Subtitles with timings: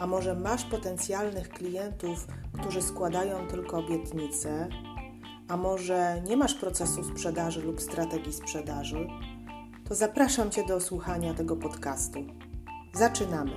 [0.00, 2.26] a może masz potencjalnych klientów,
[2.60, 4.68] którzy składają tylko obietnice,
[5.48, 9.08] a może nie masz procesu sprzedaży lub strategii sprzedaży,
[9.88, 12.24] to zapraszam Cię do słuchania tego podcastu.
[12.94, 13.52] Zaczynamy!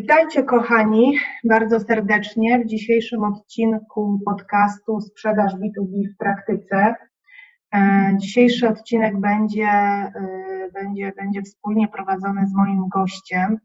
[0.00, 6.94] Witajcie kochani bardzo serdecznie w dzisiejszym odcinku podcastu Sprzedaż B2B w praktyce.
[7.74, 10.12] E, dzisiejszy odcinek będzie, e,
[10.74, 13.58] będzie, będzie wspólnie prowadzony z moim gościem,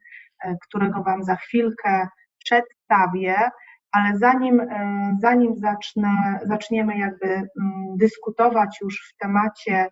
[0.43, 2.07] e, którego Wam za chwilkę
[2.45, 3.35] przedstawię,
[3.91, 4.61] ale zanim,
[5.21, 7.47] zanim zacznę, zaczniemy jakby mm,
[7.97, 9.87] dyskutować już w temacie,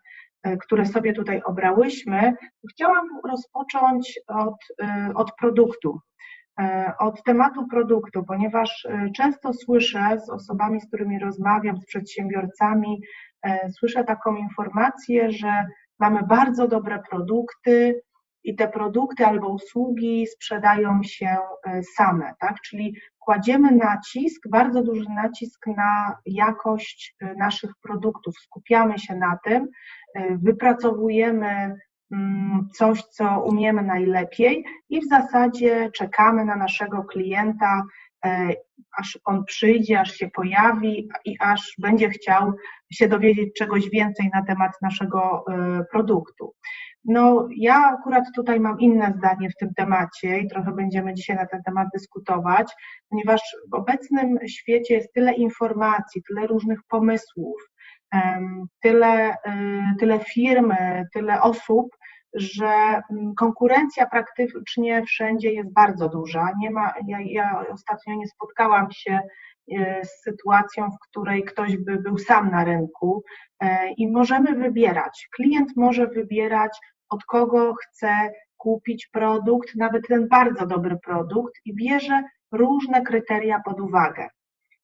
[0.61, 2.33] które sobie tutaj obrałyśmy,
[2.71, 4.55] chciałam rozpocząć od,
[5.15, 5.99] od produktu,
[6.99, 13.01] od tematu produktu, ponieważ e, często słyszę z osobami, z którymi rozmawiam, z przedsiębiorcami,
[13.43, 15.65] e, słyszę taką informację, że
[15.99, 18.01] mamy bardzo dobre produkty
[18.43, 21.37] i te produkty albo usługi sprzedają się
[21.97, 22.61] same, tak?
[22.61, 29.67] Czyli kładziemy nacisk, bardzo duży nacisk na jakość naszych produktów, skupiamy się na tym,
[30.29, 31.75] wypracowujemy
[32.73, 37.83] coś, co umiemy najlepiej i w zasadzie czekamy na naszego klienta,
[38.25, 38.53] e,
[38.97, 42.53] aż on przyjdzie, aż się pojawi i aż będzie chciał
[42.93, 46.53] się dowiedzieć czegoś więcej na temat naszego e, produktu.
[47.05, 51.45] No, ja akurat tutaj mam inne zdanie w tym temacie i trochę będziemy dzisiaj na
[51.45, 52.73] ten temat dyskutować,
[53.09, 53.41] ponieważ
[53.71, 57.70] w obecnym świecie jest tyle informacji, tyle różnych pomysłów,
[58.81, 60.73] tyle, e, tyle firm,
[61.13, 61.87] tyle osób,
[62.33, 66.49] że mm, konkurencja praktycznie wszędzie jest bardzo duża.
[66.59, 69.19] Nie ma, ja, ja ostatnio nie spotkałam się
[69.71, 73.23] e, z sytuacją, w której ktoś by był sam na rynku
[73.59, 75.27] e, i możemy wybierać.
[75.35, 76.77] Klient może wybierać,
[77.09, 83.79] od kogo chce kupić produkt, nawet ten bardzo dobry produkt i bierze różne kryteria pod
[83.79, 84.27] uwagę.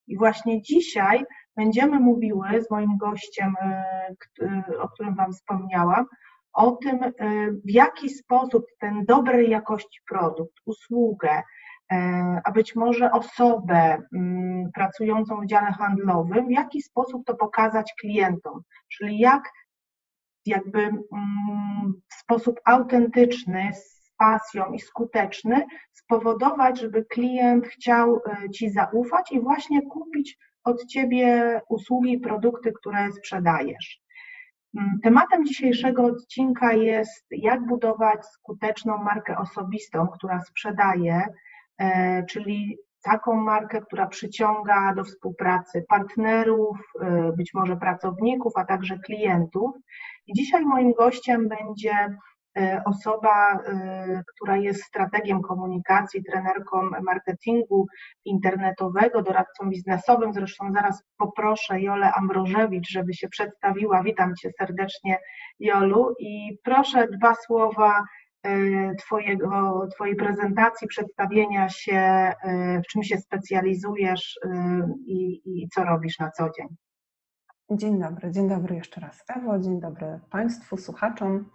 [0.08, 1.26] I właśnie dzisiaj
[1.57, 4.16] będziemy mówiły z moim gościem, e,
[4.81, 6.06] o którym Wam wspomniałam,
[6.53, 7.12] o tym, y,
[7.66, 11.44] w jaki sposób ten dobrej jakości produkt, usługę,
[12.44, 18.62] a być może osobę mm, pracującą w dziale handlowym, w jaki sposób to pokazać klientom,
[18.90, 19.44] czyli jak
[20.46, 28.22] jakby mm, w sposób autentyczny, z pasją i skuteczny spowodować, żeby klient chciał
[28.53, 34.00] Ci zaufać i właśnie kupić od Ciebie usługi produkty, które sprzedajesz.
[34.78, 41.28] Mm, tematem dzisiejszego odcinka jest, jak budować skuteczną markę osobistą, która sprzedaje,
[41.79, 48.97] e, czyli taką markę, która przyciąga do współpracy partnerów, e, być może pracowników, a także
[49.05, 49.72] klientów.
[50.28, 52.17] I dzisiaj moim gościem będzie
[52.85, 57.88] osoba, e, która jest strategiem komunikacji, trenerką marketingu
[58.25, 60.34] internetowego, doradcą biznesowym.
[60.34, 64.03] Zresztą zaraz poproszę Jolę Ambrożewicz, żeby się przedstawiła.
[64.03, 65.19] Witam Cię serdecznie,
[65.59, 68.03] Jolu, i proszę dwa słowa
[68.44, 72.31] e, twojego, Twojej prezentacji, przedstawienia się,
[72.84, 74.40] w czym się specjalizujesz
[75.07, 76.67] i, i co robisz na co dzień.
[77.72, 81.50] Dzień dobry, dzień dobry jeszcze raz Ewo, dzień dobry Państwu, słuchaczom.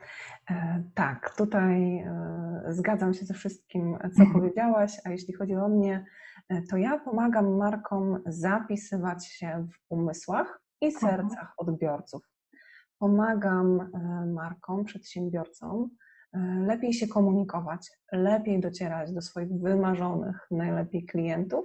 [0.51, 4.33] E, tak, tutaj e, zgadzam się ze wszystkim, co mhm.
[4.33, 6.05] powiedziałaś, a jeśli chodzi o mnie,
[6.49, 12.23] e, to ja pomagam markom zapisywać się w umysłach i sercach odbiorców.
[12.99, 13.91] Pomagam
[14.35, 15.91] markom, przedsiębiorcom
[16.67, 21.65] lepiej się komunikować, lepiej docierać do swoich wymarzonych, najlepiej klientów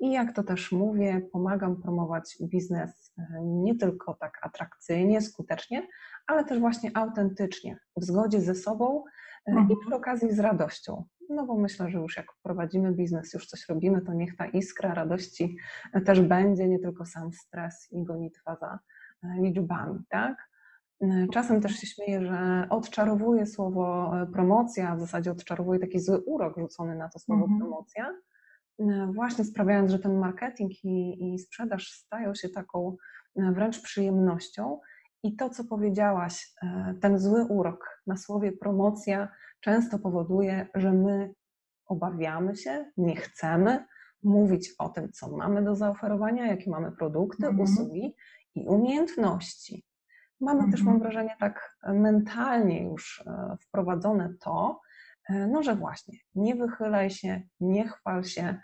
[0.00, 5.86] i jak to też mówię, pomagam promować biznes e, nie tylko tak atrakcyjnie, skutecznie,
[6.26, 9.04] ale też właśnie autentycznie, w zgodzie ze sobą
[9.46, 9.70] e, mhm.
[9.70, 11.04] i przy okazji z radością.
[11.30, 14.94] No bo myślę, że już jak prowadzimy biznes, już coś robimy, to niech ta iskra
[14.94, 15.56] radości
[15.92, 18.78] e, też będzie, nie tylko sam stres i gonitwa za
[19.40, 20.48] liczbami, tak?
[21.32, 26.96] Czasem też się śmieję, że odczarowuje słowo promocja, w zasadzie odczarowuje taki zły urok rzucony
[26.96, 27.60] na to słowo mhm.
[27.60, 28.14] promocja,
[29.14, 32.96] właśnie sprawiając, że ten marketing i, i sprzedaż stają się taką
[33.36, 34.80] wręcz przyjemnością.
[35.22, 36.54] I to, co powiedziałaś,
[37.00, 39.28] ten zły urok na słowie promocja
[39.60, 41.34] często powoduje, że my
[41.86, 43.84] obawiamy się, nie chcemy
[44.22, 47.60] mówić o tym, co mamy do zaoferowania, jakie mamy produkty, mhm.
[47.60, 48.16] usługi
[48.54, 49.84] i umiejętności.
[50.40, 50.72] Mamy mhm.
[50.72, 54.85] też, mam wrażenie, tak mentalnie już e, wprowadzone to, e,
[55.28, 58.58] no że właśnie, nie wychylaj się, nie chwal się.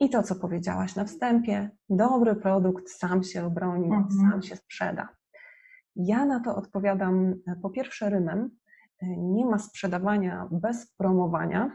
[0.00, 4.30] I to, co powiedziałaś na wstępie, dobry produkt sam się obroni, mhm.
[4.30, 5.08] sam się sprzeda.
[5.96, 8.50] Ja na to odpowiadam e, po pierwsze rymem.
[9.18, 11.70] Nie ma sprzedawania bez promowania,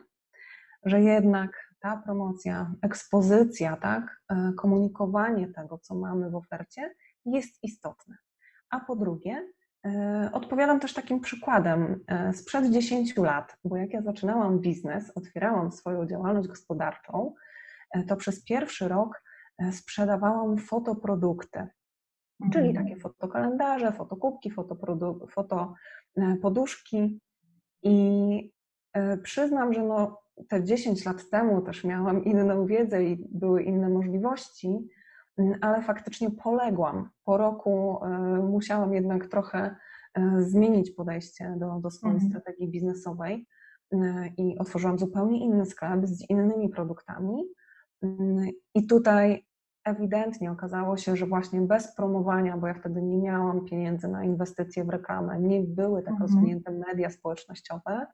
[0.84, 4.22] że jednak ta promocja, ekspozycja, tak,
[4.58, 6.96] komunikowanie tego, co mamy w ofercie,
[7.26, 8.16] jest istotne.
[8.70, 9.52] A po drugie, e,
[10.32, 16.06] odpowiadam też takim przykładem e, sprzed 10 lat, bo jak ja zaczynałam biznes, otwierałam swoją
[16.06, 17.34] działalność gospodarczą,
[17.92, 19.24] e, to przez pierwszy rok
[19.72, 22.52] sprzedawałam fotoprodukty, mhm.
[22.52, 24.52] czyli takie fotokalendarze, fotokubki,
[25.30, 27.20] fotopoduszki.
[27.84, 28.52] I
[29.24, 34.88] przyznam, że no, te 10 lat temu też miałam inną wiedzę i były inne możliwości,
[35.62, 37.10] ale faktycznie poległam.
[37.24, 38.10] Po roku e,
[38.44, 39.76] musiałam jednak trochę
[40.14, 42.32] e, zmienić podejście do, do swojej mhm.
[42.32, 43.48] strategii biznesowej
[44.38, 47.44] i otworzyłam zupełnie inny sklep z innymi produktami.
[48.76, 49.46] I tutaj
[49.86, 54.84] ewidentnie okazało się, że właśnie bez promowania, bo ja wtedy nie miałam pieniędzy na inwestycje
[54.84, 56.22] w reklamę, nie były tak mhm.
[56.22, 58.08] rozwinięte media społecznościowe,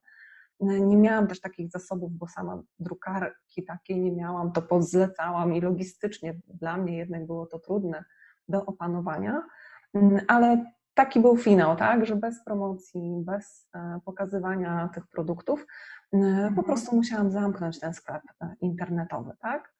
[0.62, 6.40] nie miałam też takich zasobów, bo sama drukarki takiej nie miałam, to pozlecałam i logistycznie
[6.48, 8.04] dla mnie jednak było to trudne
[8.48, 9.44] do opanowania,
[9.94, 15.68] mm, ale taki był finał, tak, że bez promocji, bez e, pokazywania tych produktów, e,
[16.18, 16.63] po mhm.
[16.63, 19.74] prostu musiałam zamknąć ten sklep e, internetowy, tak.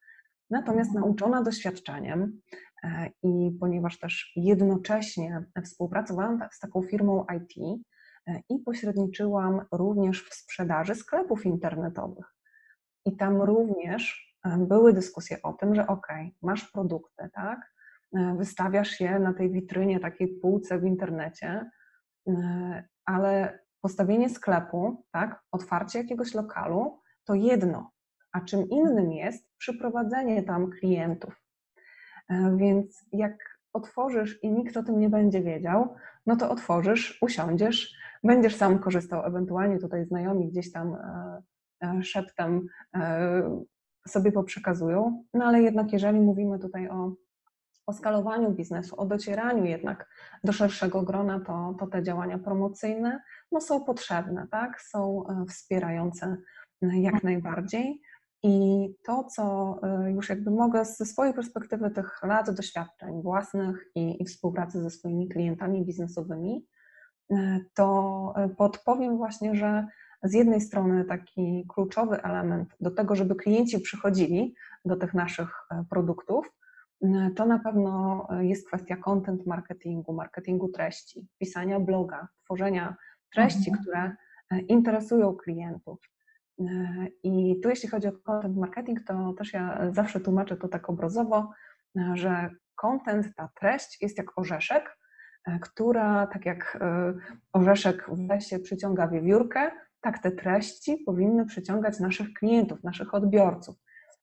[0.50, 1.04] Natomiast mhm.
[1.04, 2.40] nauczona doświadczeniem
[3.22, 7.82] i ponieważ też jednocześnie współpracowałam z taką firmą IT,
[8.48, 12.34] i pośredniczyłam również w sprzedaży sklepów internetowych.
[13.04, 16.06] I tam również e, były dyskusje o tym, że ok,
[16.42, 17.72] masz produkty, tak?
[18.16, 21.70] E, wystawiasz je na tej witrynie, takiej półce w internecie,
[23.04, 27.90] ale postawienie sklepu, tak, otwarcie jakiegoś lokalu to jedno,
[28.32, 31.42] a czym innym jest przyprowadzenie tam klientów.
[32.56, 35.94] Więc jak otworzysz i nikt o tym nie będzie wiedział,
[36.26, 41.42] no to otworzysz, usiądziesz, będziesz sam korzystał, ewentualnie tutaj znajomi gdzieś tam e,
[41.82, 43.64] e, szeptem e,
[44.08, 47.14] sobie poprzekazują, no ale jednak jeżeli mówimy tutaj o,
[47.86, 50.08] o skalowaniu biznesu, o docieraniu jednak
[50.44, 53.22] do szerszego grona, to, to te działania promocyjne
[53.52, 54.80] no, są potrzebne, tak?
[54.80, 56.36] są wspierające
[56.82, 58.00] jak najbardziej.
[58.44, 59.76] I to, co
[60.06, 65.28] już jakby mogę ze swojej perspektywy tych lat doświadczeń własnych i, i współpracy ze swoimi
[65.28, 66.66] klientami biznesowymi,
[67.74, 69.86] to e, podpowiem właśnie, że
[70.22, 74.54] z jednej strony taki kluczowy element do tego, żeby klienci przychodzili
[74.84, 76.52] do tych naszych e, produktów,
[77.36, 82.96] to na pewno jest kwestia content marketingu, marketingu treści, pisania bloga, tworzenia
[83.34, 83.82] treści, mhm.
[83.82, 84.16] które
[84.68, 86.10] interesują klientów.
[87.22, 91.50] I tu, jeśli chodzi o content marketing, to też ja zawsze tłumaczę to tak obrazowo,
[92.14, 95.01] że content, ta treść jest jak orzeszek, E,
[95.60, 97.14] która, tak jak e,
[97.52, 99.70] orzeszek w lesie przyciąga wiewiórkę,
[100.00, 103.76] tak te treści powinny przyciągać naszych klientów, naszych odbiorców.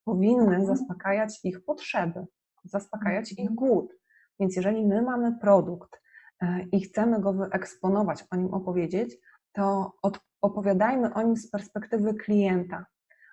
[0.04, 0.66] Powinny mhm.
[0.66, 2.26] zaspokajać ich potrzeby,
[2.64, 3.56] zaspokajać ich mhm.
[3.56, 3.94] głód.
[4.40, 6.02] Więc jeżeli my mamy produkt
[6.42, 9.18] e, i chcemy go wyeksponować, o nim opowiedzieć,
[9.52, 9.94] to
[10.42, 12.86] opowiadajmy o nim z perspektywy klienta.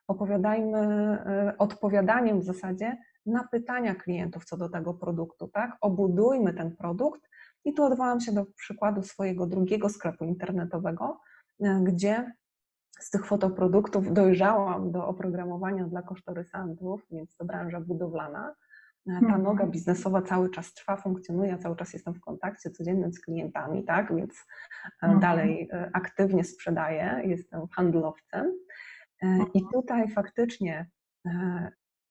[0.09, 1.19] Opowiadajmy
[1.59, 5.77] odpowiadaniem w zasadzie na pytania klientów co do tego produktu, tak?
[5.81, 7.29] Obudujmy ten produkt
[7.67, 11.21] i tu odwołam się do przykładu swojego drugiego sklepu internetowego,
[11.61, 12.33] e, gdzie
[13.01, 18.55] z tych fotoproduktów dojrzałam do oprogramowania dla kosztorysantów, więc to branża budowlana.
[19.07, 19.43] E, ta mhm.
[19.43, 24.17] noga biznesowa cały czas trwa, funkcjonuje, cały czas jestem w kontakcie codziennym z klientami, tak,
[24.17, 25.21] więc e, mhm.
[25.21, 28.53] dalej aktywnie sprzedaję, jestem handlowcem.
[29.23, 29.65] I mhm.
[29.73, 30.87] tutaj faktycznie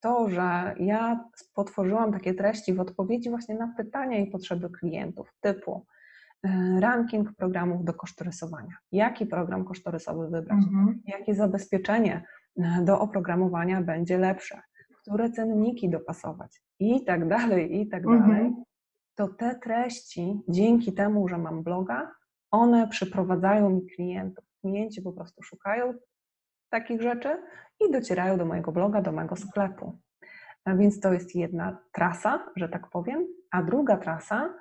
[0.06, 5.86] to, że ja potworzyłam takie treści w odpowiedzi właśnie na pytania i potrzeby klientów, typu
[6.44, 8.78] e, ranking programów do kosztorysowania.
[8.92, 10.64] Jaki program kosztorysowy wybrać?
[10.68, 11.02] Mhm.
[11.06, 12.24] Jakie zabezpieczenie
[12.58, 14.62] e, do oprogramowania będzie lepsze?
[15.02, 16.62] Które cenniki dopasować?
[16.80, 18.22] I tak dalej, i tak mhm.
[18.22, 18.54] dalej.
[19.16, 22.12] To te treści, dzięki temu, że mam bloga,
[22.52, 24.46] one przyprowadzają mi klientów.
[24.62, 25.94] Klienci po prostu szukają
[26.80, 27.38] takich rzeczy
[27.80, 29.98] i docierają do mojego bloga, do mojego sklepu.
[30.68, 34.54] Więc to jest jedna trasa, że tak powiem, a druga trasa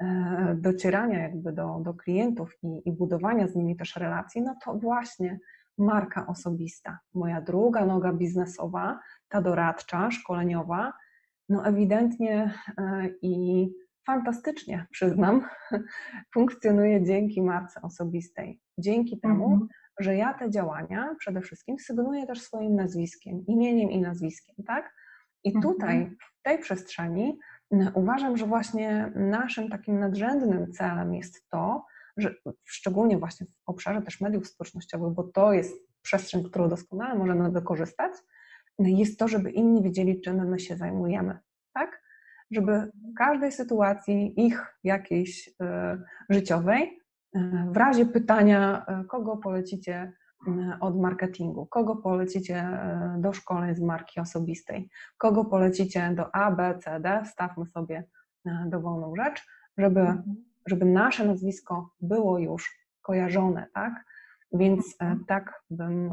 [0.00, 4.74] e, docierania jakby do, do klientów i, i budowania z nimi też relacji, no to
[4.74, 5.38] właśnie
[5.78, 6.98] marka osobista.
[7.14, 10.92] Moja druga noga biznesowa, ta doradcza, szkoleniowa,
[11.48, 13.68] no ewidentnie e, i
[14.06, 15.46] fantastycznie, przyznam,
[16.34, 18.60] funkcjonuje dzięki marce osobistej.
[18.78, 19.68] Dzięki temu, mhm.
[20.00, 24.94] Że ja te działania przede wszystkim sygnuję też swoim nazwiskiem, imieniem i nazwiskiem, tak?
[25.44, 25.74] I mhm.
[25.74, 27.38] tutaj, w tej przestrzeni,
[27.94, 31.84] uważam, że właśnie naszym takim nadrzędnym celem jest to,
[32.16, 37.50] że szczególnie właśnie w obszarze też mediów społecznościowych, bo to jest przestrzeń, którą doskonale możemy
[37.50, 38.12] wykorzystać,
[38.78, 41.38] jest to, żeby inni wiedzieli, czym my się zajmujemy,
[41.74, 42.02] tak?
[42.50, 45.52] Żeby w każdej sytuacji ich jakiejś y,
[46.30, 46.99] życiowej,
[47.72, 50.12] w razie pytania, y, kogo polecicie
[50.80, 52.68] od marketingu, kogo polecicie
[53.18, 58.04] do szkoleń z marki osobistej, kogo polecicie do A, B, C, D, stawmy sobie
[58.66, 59.46] dowolną rzecz,
[59.78, 60.36] żeby, mhm.
[60.66, 64.04] żeby nasze nazwisko było już kojarzone, tak?
[64.52, 65.24] Więc mhm.
[65.24, 66.12] tak bym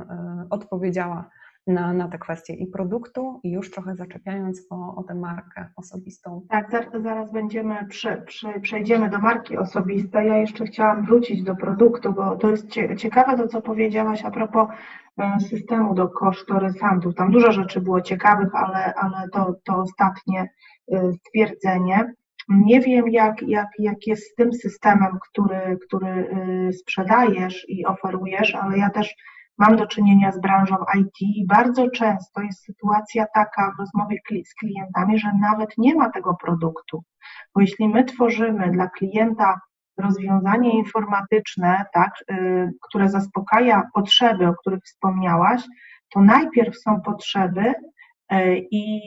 [0.50, 1.30] odpowiedziała
[1.68, 6.42] na, na te kwestie i produktu, i już trochę zaczepiając o, o tę markę osobistą.
[6.50, 10.28] Tak, zaraz, zaraz będziemy, prze, prze, przejdziemy do marki osobistej.
[10.28, 14.68] Ja jeszcze chciałam wrócić do produktu, bo to jest ciekawe to, co powiedziałaś a propos
[15.18, 17.16] e, systemu do kosztorysantów.
[17.16, 20.50] Tam dużo rzeczy było ciekawych, ale, ale to, to ostatnie
[20.92, 22.14] e, stwierdzenie.
[22.50, 28.56] Nie wiem, jak, jak, jak jest z tym systemem, który, który e, sprzedajesz i oferujesz,
[28.56, 29.16] ale ja też
[29.58, 34.54] mam do czynienia z branżą IT i bardzo często jest sytuacja taka w rozmowie z
[34.54, 37.04] klientami, że nawet nie ma tego produktu.
[37.56, 39.60] Bo jeśli my tworzymy dla klienta
[39.98, 45.64] rozwiązanie informatyczne, tak, y, które zaspokaja potrzeby, o których wspomniałaś,
[46.10, 47.74] to najpierw są potrzeby
[48.34, 49.02] y, i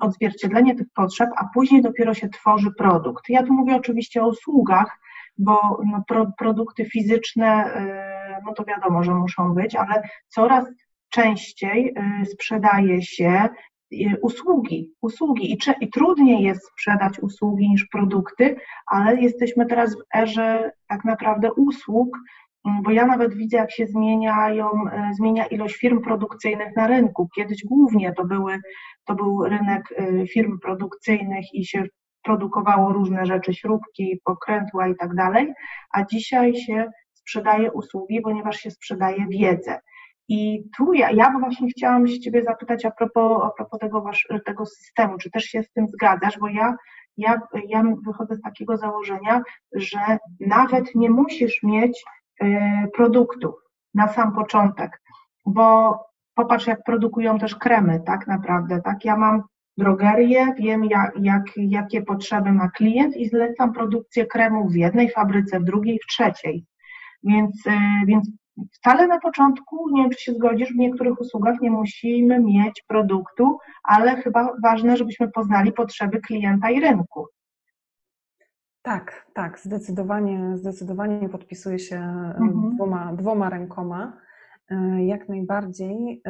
[0.00, 3.28] odzwierciedlenie tych potrzeb, a później dopiero się tworzy produkt.
[3.28, 4.98] Ja tu mówię oczywiście o usługach,
[5.38, 10.64] bo no, pro, produkty fizyczne, y, no to wiadomo, że muszą być, ale coraz
[11.08, 13.48] częściej y, sprzedaje się
[13.92, 18.56] y, usługi, usługi I, i trudniej jest sprzedać usługi niż produkty,
[18.86, 22.18] ale jesteśmy teraz w erze tak naprawdę usług,
[22.82, 24.68] bo ja nawet widzę, jak się zmieniają,
[25.16, 27.28] zmienia ilość firm produkcyjnych na rynku.
[27.36, 28.58] Kiedyś głównie to, były,
[29.04, 29.82] to był rynek
[30.32, 31.84] firm produkcyjnych i się
[32.22, 35.52] produkowało różne rzeczy, śrubki, pokrętła i tak dalej,
[35.92, 39.80] a dzisiaj się sprzedaje usługi, ponieważ się sprzedaje wiedzę.
[40.28, 44.28] I tu ja, ja właśnie chciałam się Ciebie zapytać a propos, a propos tego, wasz,
[44.44, 46.76] tego systemu, czy też się z tym zgadzasz, bo ja,
[47.16, 49.98] ja, ja wychodzę z takiego założenia, że
[50.40, 52.04] nawet nie musisz mieć
[52.42, 52.46] y,
[52.96, 53.54] produktów
[53.94, 55.02] na sam początek,
[55.46, 55.98] bo
[56.34, 59.04] popatrz, jak produkują też kremy, tak naprawdę, tak?
[59.04, 59.42] Ja mam
[59.76, 65.60] drogerię, wiem jak, jak, jakie potrzeby ma klient i zlecam produkcję kremów w jednej fabryce,
[65.60, 66.64] w drugiej, w trzeciej.
[67.22, 67.70] Więc, y,
[68.06, 68.30] więc
[68.72, 73.58] wcale na początku, nie wiem czy się zgodzisz, w niektórych usługach nie musimy mieć produktu,
[73.82, 77.26] ale chyba ważne, żebyśmy poznali potrzeby klienta i rynku.
[78.82, 82.74] Tak, tak, zdecydowanie, zdecydowanie podpisuję się y, mhm.
[82.74, 84.16] dwoma, dwoma rękoma.
[84.72, 86.22] Y, jak najbardziej.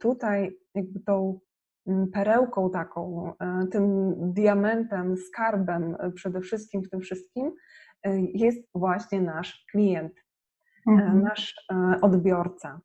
[0.00, 1.40] Tutaj jakby tą
[1.86, 7.52] Mm, perełką taką, e, tym diamentem, skarbem e, przede wszystkim w tym wszystkim
[8.02, 10.12] e, jest właśnie nasz klient,
[10.88, 11.22] mhm.
[11.22, 11.54] nasz
[12.02, 12.80] odbiorca.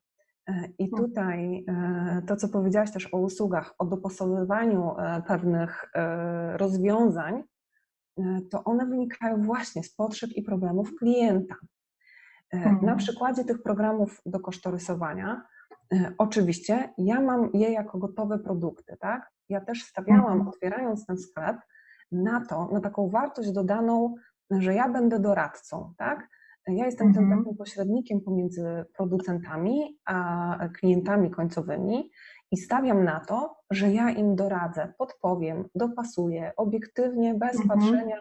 [0.78, 1.04] I mhm.
[1.04, 1.64] tutaj
[2.26, 4.94] to, co powiedziałaś też o usługach, o dopasowywaniu
[5.26, 5.90] pewnych
[6.54, 7.42] rozwiązań,
[8.50, 11.54] to one wynikają właśnie z potrzeb i problemów klienta.
[12.52, 12.96] Na mhm.
[12.96, 15.42] przykładzie tych programów do kosztorysowania
[15.92, 19.30] E, oczywiście ja mam je jako gotowe produkty, tak?
[19.48, 20.48] Ja też stawiałam, mhm.
[20.48, 21.56] otwierając ten sklep,
[22.12, 24.14] na to, na taką wartość dodaną,
[24.50, 26.28] że ja będę doradcą, tak?
[26.66, 27.28] Ja jestem mhm.
[27.28, 32.10] tym takim pośrednikiem pomiędzy producentami a klientami końcowymi
[32.50, 37.68] i stawiam na to, że ja im doradzę, podpowiem, dopasuję obiektywnie, bez mhm.
[37.68, 38.20] patrzenia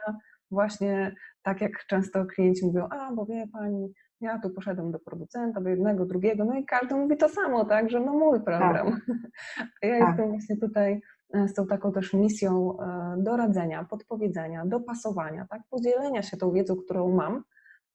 [0.51, 5.61] właśnie tak jak często klienci mówią, a bo wie pani, ja tu poszedłem do producenta,
[5.61, 8.87] do jednego, drugiego, no i każdy mówi to samo, tak, że no mój program.
[9.57, 9.67] Tak.
[9.81, 10.07] Ja tak.
[10.07, 11.01] jestem właśnie tutaj
[11.33, 16.75] e, z tą taką też misją e, doradzenia, podpowiedzenia, dopasowania, tak, podzielenia się tą wiedzą,
[16.75, 17.43] którą mam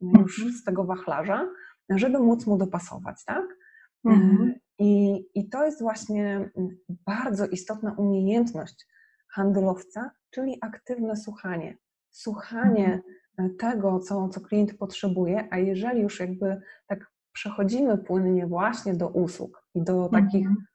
[0.00, 0.56] już mhm.
[0.56, 1.48] z tego wachlarza,
[1.90, 3.44] żeby móc mu dopasować, tak?
[4.06, 4.54] E, mhm.
[4.78, 6.50] I, I to jest właśnie
[7.06, 8.86] bardzo istotna umiejętność
[9.28, 11.78] handlowca, czyli aktywne słuchanie.
[12.10, 13.02] Słuchanie mhm
[13.58, 19.64] tego, co, co klient potrzebuje, a jeżeli już jakby tak przechodzimy płynnie właśnie do usług
[19.74, 20.66] i do takich mhm.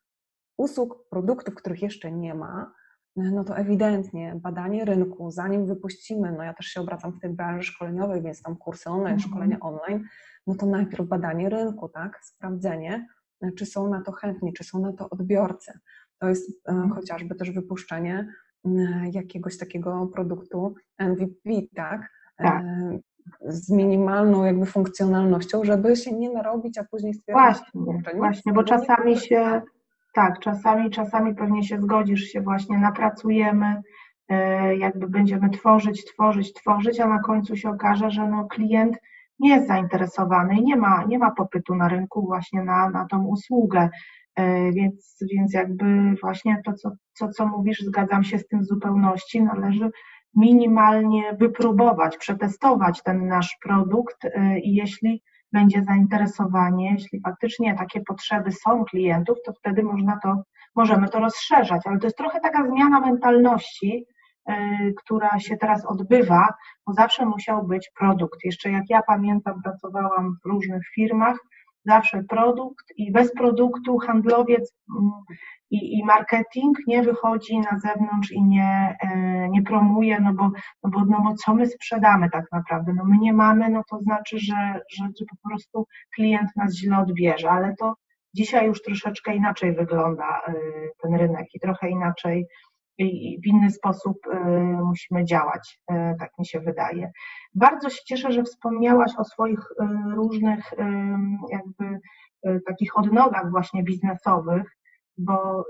[0.58, 2.74] usług, produktów, których jeszcze nie ma,
[3.15, 7.72] no to ewidentnie badanie rynku, zanim wypuścimy, no ja też się obracam w tej branży
[7.72, 9.19] szkoleniowej, więc tam kursy online, mhm.
[9.19, 10.03] szkolenia online,
[10.48, 13.07] no to najpierw badanie rynku, tak, sprawdzenie,
[13.57, 15.79] czy są na to chętni, czy są na to odbiorcy.
[16.19, 16.91] To jest mhm.
[16.91, 18.27] chociażby też wypuszczenie
[19.12, 22.10] jakiegoś takiego produktu MVP, tak?
[22.38, 22.63] tak.
[23.41, 29.17] Z minimalną jakby funkcjonalnością, żeby się nie narobić, a później stwierdzić, Właśnie, właśnie, bo czasami
[29.17, 29.62] się,
[30.15, 33.81] tak, czasami, czasami pewnie się zgodzisz się właśnie, napracujemy,
[34.29, 38.98] e, jakby będziemy tworzyć, tworzyć, tworzyć, a na końcu się okaże, że no klient
[39.39, 43.24] nie jest zainteresowany i nie ma, nie ma popytu na rynku właśnie na, na tą
[43.24, 43.89] usługę.
[44.36, 48.65] E, więc, więc jakby właśnie to, co, co, co mówisz, zgadzam się z tym w
[48.65, 49.91] zupełności, należy
[50.36, 55.24] minimalnie wypróbować, przetestować ten nasz produkt e, i jeśli
[55.56, 60.44] będzie zainteresowanie, jeśli faktycznie takie potrzeby są klientów, to wtedy można to,
[60.76, 64.06] możemy to rozszerzać, ale to jest trochę taka zmiana mentalności,
[64.46, 64.54] e,
[64.92, 66.54] która się teraz odbywa,
[66.88, 68.40] bo zawsze musiał być produkt.
[68.44, 71.38] Jeszcze jak ja pamiętam, pracowałam w różnych firmach,
[71.86, 75.12] zawsze produkt i bez produktu handlowiec mm,
[75.72, 80.51] i, i marketing nie wychodzi na zewnątrz i nie, e, nie promuje, no bo,
[80.84, 82.94] no, bo, no bo co my sprzedamy tak naprawdę?
[82.94, 87.00] No my nie mamy, no to znaczy, że, że, że po prostu klient nas źle
[87.00, 87.96] odbierze, ale to
[88.36, 90.54] dzisiaj już troszeczkę inaczej wygląda e,
[91.01, 92.46] ten rynek i trochę inaczej
[92.98, 94.40] i w inny sposób y,
[94.84, 97.12] musimy działać, y, tak mi się wydaje.
[97.56, 99.75] Bardzo się cieszę, że wspomniałaś o swoich y,
[100.16, 100.74] różnych
[101.52, 102.00] jakby
[102.68, 104.78] takich odnogach właśnie biznesowych,
[105.18, 105.64] bo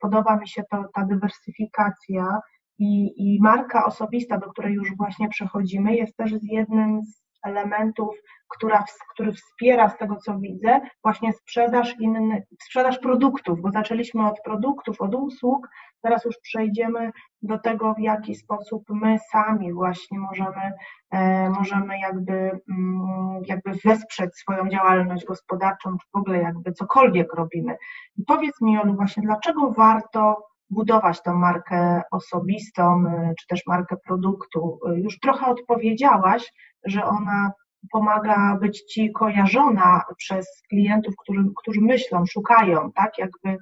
[0.00, 2.40] podoba mi się to, ta dywersyfikacja
[2.78, 8.16] i, i marka osobista, do której już właśnie przechodzimy, jest też z jednym z elementów,
[8.48, 8.84] która,
[9.14, 15.00] który wspiera z tego, co widzę, właśnie sprzedaż innych, sprzedaż produktów, bo zaczęliśmy od produktów,
[15.00, 15.68] od usług,
[16.02, 17.10] teraz już przejdziemy
[17.42, 20.72] do tego, w jaki sposób my sami właśnie możemy,
[21.10, 27.76] e, możemy jakby, mm, jakby wesprzeć swoją działalność gospodarczą, czy w ogóle jakby cokolwiek robimy.
[28.16, 33.96] I powiedz mi, Olu, właśnie dlaczego warto budować tą markę osobistą, y, czy też markę
[34.06, 34.78] produktu.
[34.88, 36.52] Y, już trochę odpowiedziałaś,
[36.84, 37.52] że ona
[37.92, 43.58] pomaga być ci kojarzona przez klientów, którzy, którzy myślą, szukają, tak, jakby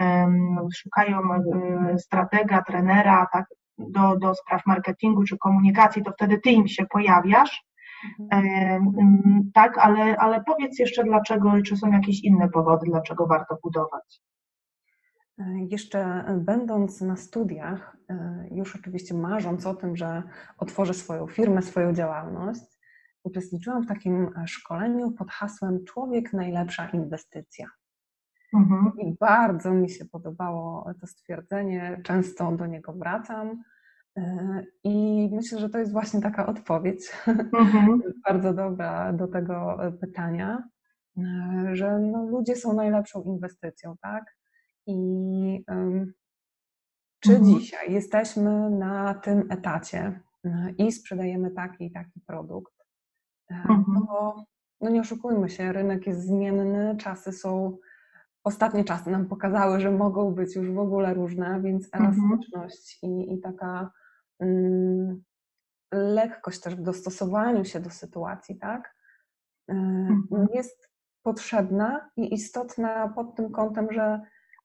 [0.00, 3.46] um, szukają um, stratega, trenera, tak,
[3.78, 7.64] do, do spraw marketingu czy komunikacji, to wtedy ty im się pojawiasz.
[8.20, 8.86] Mhm.
[8.96, 14.20] Um, tak, ale, ale powiedz jeszcze dlaczego, czy są jakieś inne powody, dlaczego warto budować.
[15.68, 20.22] Jeszcze będąc na studiach, e, już oczywiście marząc o tym, że
[20.58, 22.78] otworzę swoją firmę, swoją działalność,
[23.22, 27.66] uczestniczyłam w takim szkoleniu pod hasłem Człowiek najlepsza inwestycja.
[28.54, 28.92] Mhm.
[28.98, 33.62] I bardzo mi się podobało to stwierdzenie, często do niego wracam.
[34.16, 38.02] E, I myślę, że to jest właśnie taka odpowiedź, mhm.
[38.28, 40.68] bardzo dobra do tego pytania,
[41.18, 41.22] e,
[41.72, 44.36] że no, ludzie są najlepszą inwestycją, tak?
[44.86, 45.64] I
[47.20, 47.44] czy mhm.
[47.44, 52.74] dzisiaj jesteśmy na tym etacie e, i sprzedajemy taki i taki produkt,
[53.50, 53.84] e, mhm.
[54.08, 54.44] to
[54.80, 57.78] no nie oszukujmy się, rynek jest zmienny, czasy są,
[58.44, 62.04] ostatnie czasy nam pokazały, że mogą być już w ogóle różne, więc mhm.
[62.04, 63.20] elastyczność mhm.
[63.22, 63.90] i, i taka
[64.40, 65.22] mm,
[65.92, 68.94] lekkość też w dostosowaniu się do sytuacji, tak,
[69.68, 70.46] e, mhm.
[70.54, 70.90] jest
[71.22, 74.20] potrzebna i istotna pod tym kątem, że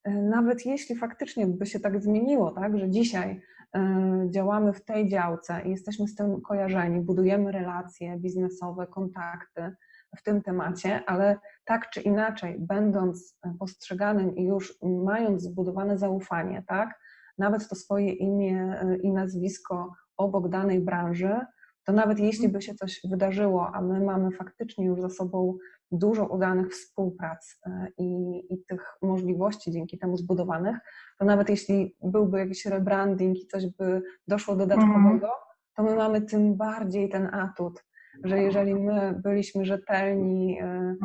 [0.06, 3.42] nawet jeśli faktycznie by się tak zmieniło, tak, że dzisiaj
[3.76, 9.76] e, działamy w tej działce i jesteśmy z tym kojarzeni, budujemy relacje biznesowe, kontakty
[10.18, 17.00] w tym temacie, ale tak czy inaczej, będąc postrzeganym i już mając zbudowane zaufanie, tak,
[17.38, 21.40] nawet to swoje imię e, i nazwisko obok danej branży,
[21.86, 25.58] to nawet jeśli by się coś wydarzyło, a my mamy faktycznie już za sobą
[25.92, 30.78] dużo udanych współprac e, i, i, tych możliwości dzięki temu zbudowanych,
[31.20, 35.38] to nawet jeśli byłby jakiś rebranding i coś by doszło dodatkowego, mm.
[35.76, 37.84] to my mamy tym bardziej ten atut,
[38.24, 40.98] że jeżeli my byliśmy rzetelni, mm.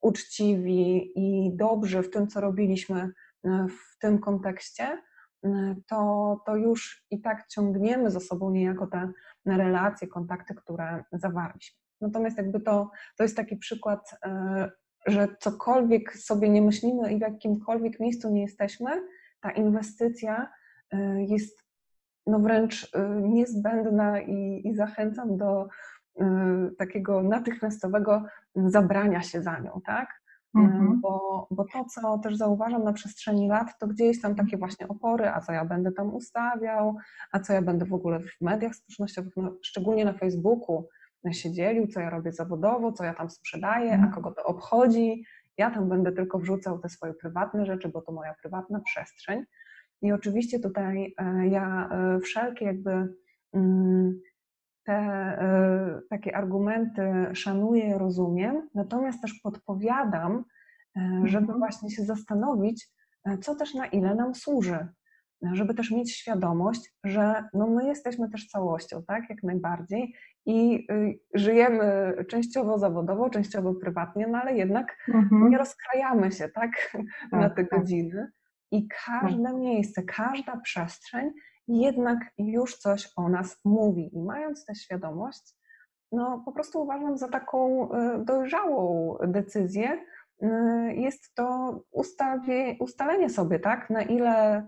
[0.00, 3.10] uczciwi i dobrzy w tym, co robiliśmy
[3.44, 4.98] e, w tym kontekście,
[5.86, 9.12] to, to już i tak ciągniemy za sobą niejako te
[9.46, 11.80] relacje, kontakty, które zawarliśmy.
[12.00, 14.70] Natomiast jakby to, to jest taki przykład, e,
[15.06, 18.90] że cokolwiek sobie nie myślimy i w jakimkolwiek miejscu nie jesteśmy,
[19.40, 20.52] ta inwestycja
[20.92, 21.64] e, jest
[22.26, 25.68] no wręcz e, niezbędna i, i zachęcam do
[26.78, 28.24] takiego natychmiastowego
[28.54, 30.19] zabrania się za nią, tak?
[30.54, 31.00] Mhm.
[31.00, 35.28] bo, bo to, co też zauważam na przestrzeni lat, to gdzieś tam takie właśnie opory,
[35.28, 36.96] a co ja będę tam ustawiał,
[37.32, 40.88] a co ja będę w ogóle w mediach społecznościowych, no, szczególnie na Facebooku
[41.32, 44.12] się dzielił, co ja robię zawodowo, co ja tam sprzedaję, a mhm.
[44.12, 45.24] kogo to obchodzi.
[45.58, 49.44] Ja tam będę tylko wrzucał te swoje prywatne rzeczy, bo to moja prywatna przestrzeń.
[50.02, 53.14] I oczywiście tutaj e, ja e, wszelkie jakby
[53.52, 54.20] mm,
[54.84, 60.44] te e, takie argumenty szanuję, rozumiem, natomiast też podpowiadam,
[61.24, 61.58] żeby mhm.
[61.58, 62.88] właśnie się zastanowić,
[63.40, 64.88] co też na ile nam służy,
[65.52, 70.14] żeby też mieć świadomość, że no my jesteśmy też całością, tak, jak najbardziej
[70.46, 75.50] i y, żyjemy częściowo zawodowo, częściowo prywatnie, no ale jednak mhm.
[75.50, 76.70] nie rozkrajamy się, tak,
[77.30, 77.80] tak na te tak.
[77.80, 78.30] godziny.
[78.72, 79.56] I każde tak.
[79.56, 81.30] miejsce, każda przestrzeń
[81.78, 84.10] jednak już coś o nas mówi.
[84.16, 85.56] I mając tę świadomość,
[86.12, 90.04] no po prostu uważam za taką y, dojrzałą decyzję,
[90.42, 90.46] y,
[90.94, 94.66] jest to ustawie, ustalenie sobie, tak, na ile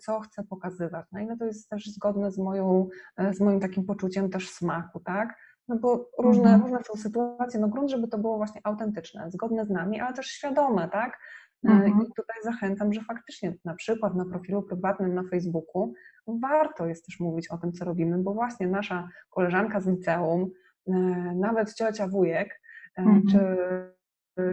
[0.00, 2.88] co chcę pokazywać, na ile to jest też zgodne z, moją,
[3.32, 5.36] z moim takim poczuciem też smaku, tak?
[5.68, 6.62] No bo różne, mhm.
[6.62, 10.26] różne są sytuacje, no grunt, żeby to było właśnie autentyczne, zgodne z nami, ale też
[10.26, 11.18] świadome, tak?
[11.64, 12.02] Mhm.
[12.02, 15.94] I tutaj zachęcam, że faktycznie na przykład na profilu prywatnym na Facebooku
[16.26, 20.50] warto jest też mówić o tym, co robimy, bo właśnie nasza koleżanka z liceum,
[20.88, 20.92] e,
[21.34, 22.60] nawet ciocia, wujek,
[22.98, 23.22] e, mhm.
[23.26, 23.56] czy,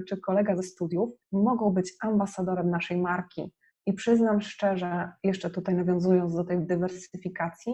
[0.08, 3.54] czy kolega ze studiów mogą być ambasadorem naszej marki.
[3.86, 7.74] I przyznam szczerze, jeszcze tutaj nawiązując do tej dywersyfikacji,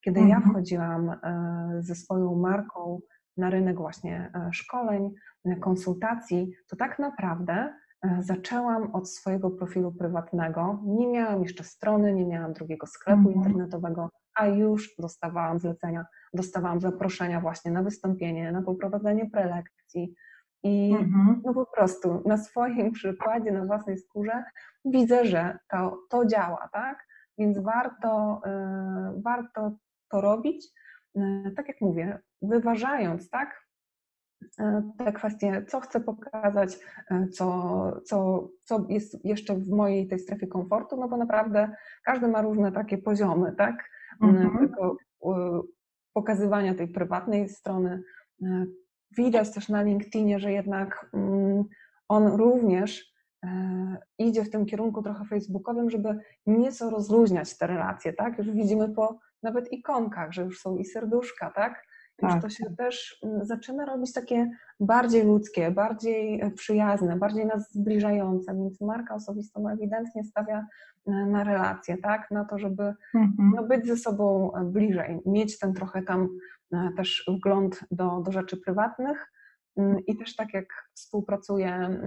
[0.00, 0.42] kiedy mhm.
[0.42, 1.18] ja wchodziłam e,
[1.78, 3.00] ze swoją marką
[3.36, 5.14] na rynek właśnie szkoleń,
[5.60, 7.87] konsultacji, to tak naprawdę E,
[8.20, 10.82] zaczęłam od swojego profilu prywatnego.
[10.86, 13.36] Nie miałam jeszcze strony, nie miałam drugiego sklepu mhm.
[13.36, 20.14] internetowego, a już dostawałam zlecenia, dostawałam zaproszenia właśnie na wystąpienie, na poprowadzenie prelekcji.
[20.62, 21.42] I mhm.
[21.44, 24.44] no po prostu na swoim przykładzie, na własnej skórze
[24.84, 27.06] widzę, że to, to działa, tak?
[27.38, 29.72] Więc warto, y, warto
[30.10, 30.66] to robić.
[31.16, 33.67] Y, tak jak mówię, wyważając, tak?
[34.58, 36.78] E, te kwestie, co chcę pokazać,
[37.10, 41.70] e, co, co, co jest jeszcze w mojej tej strefie komfortu, no bo naprawdę
[42.04, 43.90] każdy ma różne takie poziomy, tak?
[44.22, 44.68] Mhm.
[44.68, 44.96] Tego
[46.12, 48.02] pokazywania tej prywatnej strony.
[48.42, 48.66] E,
[49.16, 51.64] widać też na LinkedInie, że jednak mm,
[52.08, 53.18] on również
[54.18, 58.38] idzie w tym kierunku trochę facebookowym, żeby nieco rozluźniać te relacje, tak?
[58.38, 61.87] Już widzimy po nawet ikonkach, że już są i serduszka, tak?
[62.20, 62.42] Tak.
[62.42, 64.50] to się też mm, zaczyna robić takie
[64.80, 70.66] bardziej ludzkie, bardziej e, przyjazne, bardziej nas zbliżające, więc marka osobista no, ewidentnie stawia
[71.06, 73.52] e, na relacje, tak, na to, żeby mhm.
[73.56, 76.28] no, być ze sobą e, bliżej, mieć ten trochę tam
[76.96, 79.32] też wgląd do, do rzeczy prywatnych,
[79.76, 82.00] mm, i też tak jak współpracuję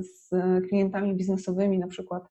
[0.00, 0.30] z
[0.68, 2.28] klientami biznesowymi, na przykład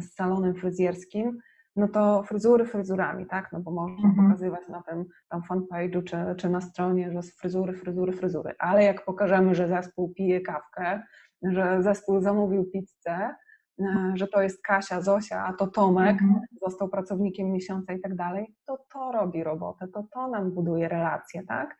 [0.00, 1.38] z salonem fryzjerskim,
[1.78, 3.52] no to fryzury fryzurami, tak?
[3.52, 4.26] No bo można mhm.
[4.26, 8.54] pokazywać na tym tam fanpage'u czy, czy na stronie, że fryzury, fryzury, fryzury.
[8.58, 11.02] Ale jak pokażemy, że zespół pije kawkę,
[11.42, 13.34] że zespół zamówił pizzę,
[13.80, 16.40] e, że to jest Kasia, Zosia, a to Tomek, mhm.
[16.62, 21.42] został pracownikiem miesiąca i tak dalej, to to robi robotę, to to nam buduje relacje,
[21.42, 21.76] tak?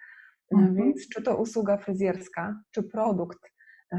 [0.54, 0.74] E, mhm.
[0.74, 3.38] Więc czy to usługa fryzjerska, czy produkt,
[3.92, 3.98] e,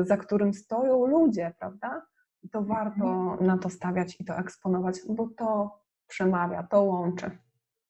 [0.00, 2.02] za którym stoją ludzie, prawda?
[2.48, 3.46] To warto mhm.
[3.46, 7.30] na to stawiać i to eksponować, bo to przemawia, to łączy.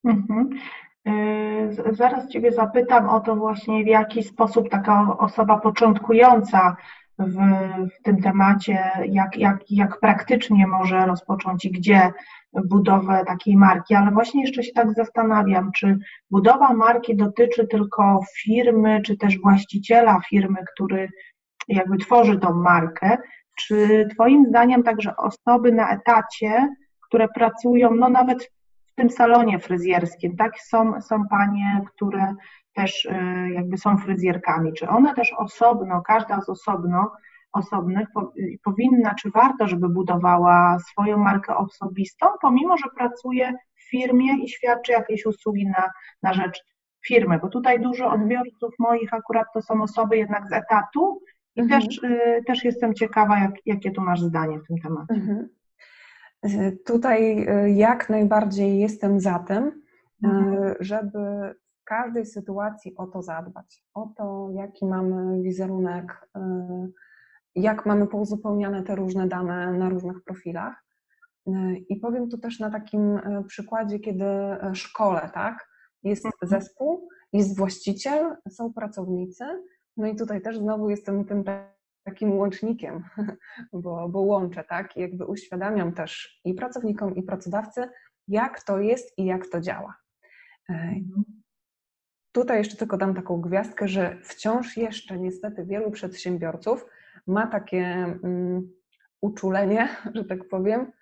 [0.05, 0.51] Mhm.
[1.09, 6.77] Y, zaraz Ciebie zapytam o to właśnie, w jaki sposób taka osoba początkująca
[7.19, 7.37] w,
[7.99, 12.13] w tym temacie, jak, jak, jak praktycznie może rozpocząć i gdzie
[12.53, 15.99] budowę takiej marki, ale właśnie jeszcze się tak zastanawiam, czy
[16.31, 21.09] budowa marki dotyczy tylko firmy, czy też właściciela firmy, który
[21.69, 23.19] jakby tworzy tą markę,
[23.67, 26.69] czy Twoim zdaniem także osoby na etacie,
[27.07, 28.45] które pracują, no nawet
[28.93, 30.61] w tym salonie fryzjerskim, tak?
[30.61, 32.35] Są, są panie, które
[32.75, 34.73] też y, jakby są fryzjerkami.
[34.73, 37.13] Czy one też osobno, każda z osobno,
[37.53, 38.09] osobnych
[38.65, 44.93] powinna, czy warto, żeby budowała swoją markę osobistą, pomimo, że pracuje w firmie i świadczy
[44.93, 45.91] jakieś usługi na,
[46.23, 46.65] na rzecz
[47.07, 51.21] firmy, bo tutaj dużo odbiorców moich akurat to są osoby jednak z etatu,
[51.61, 51.81] i mhm.
[51.83, 55.15] też, y, też jestem ciekawa, jak, jakie tu masz zdanie w tym temacie.
[55.15, 55.49] Mhm.
[56.47, 59.83] Y, tutaj y, jak najbardziej jestem za tym,
[60.25, 60.75] mhm.
[60.81, 61.19] żeby
[61.81, 63.85] w każdej sytuacji o to zadbać.
[63.95, 66.29] O to, jaki mamy wizerunek,
[67.55, 70.85] jak mamy pouzupełniane te różne dane na różnych profilach.
[71.89, 74.25] I powiem tu też na takim przykładzie, kiedy
[74.73, 75.69] szkole, tak?
[76.03, 76.61] Jest mhm.
[76.61, 79.45] zespół, jest właściciel, są pracownicy,
[79.97, 81.45] no i tutaj też znowu jestem tym
[82.05, 83.05] takim łącznikiem,
[83.73, 84.97] bo, bo łączę, tak?
[84.97, 87.89] I jakby uświadamiam też i pracownikom, i pracodawcy,
[88.29, 89.97] jak to jest i jak to działa.
[90.71, 90.95] E.
[92.33, 96.87] Tutaj jeszcze tylko dam taką gwiazdkę, że wciąż jeszcze niestety wielu przedsiębiorców
[97.27, 98.73] ma takie um,
[99.21, 100.93] uczulenie, że tak powiem,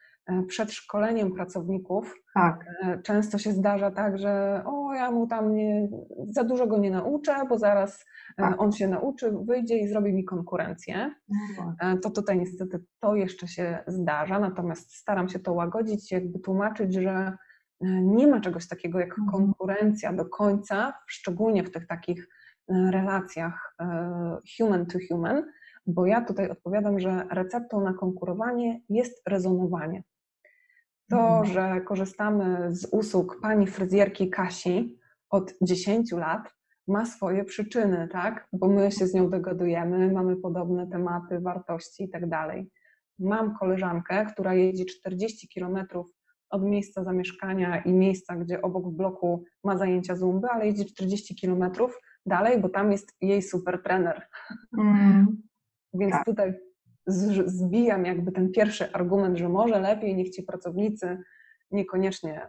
[0.49, 2.65] przed szkoleniem pracowników tak.
[2.83, 5.89] E, często się zdarza tak, że o, ja mu tam nie,
[6.29, 8.05] za dużo go nie nauczę, bo zaraz
[8.39, 8.61] e, tak.
[8.61, 11.15] on się nauczy, wyjdzie i zrobi mi konkurencję.
[11.59, 12.01] Mhm.
[12.01, 17.33] To tutaj niestety to jeszcze się zdarza, natomiast staram się to łagodzić, jakby tłumaczyć, że
[18.03, 19.29] nie ma czegoś takiego jak mhm.
[19.31, 22.29] konkurencja do końca, szczególnie w tych takich
[22.69, 23.77] relacjach
[24.59, 25.45] human to human,
[25.87, 30.03] bo ja tutaj odpowiadam, że receptą na konkurowanie jest rezonowanie.
[31.11, 31.47] To, mhm.
[31.47, 34.99] że korzystamy z usług pani fryzjerki Kasi
[35.31, 36.55] od 10 lat,
[36.89, 38.49] ma swoje przyczyny, tak?
[38.53, 42.71] Bo my się z nią dogadujemy, mamy podobne tematy, wartości i tak dalej.
[43.19, 46.11] Mam koleżankę, która jeździ 40 kilometrów
[46.51, 51.35] od miejsca zamieszkania i miejsca, gdzie obok w bloku ma zajęcia zumby, ale jeździ 40
[51.35, 54.29] kilometrów dalej, bo tam jest jej super trener.
[54.79, 55.43] Mm.
[55.95, 56.25] Więc tak.
[56.25, 56.68] tutaj
[57.47, 61.19] zbijam jakby ten pierwszy argument, że może lepiej niech ci pracownicy
[61.71, 62.49] niekoniecznie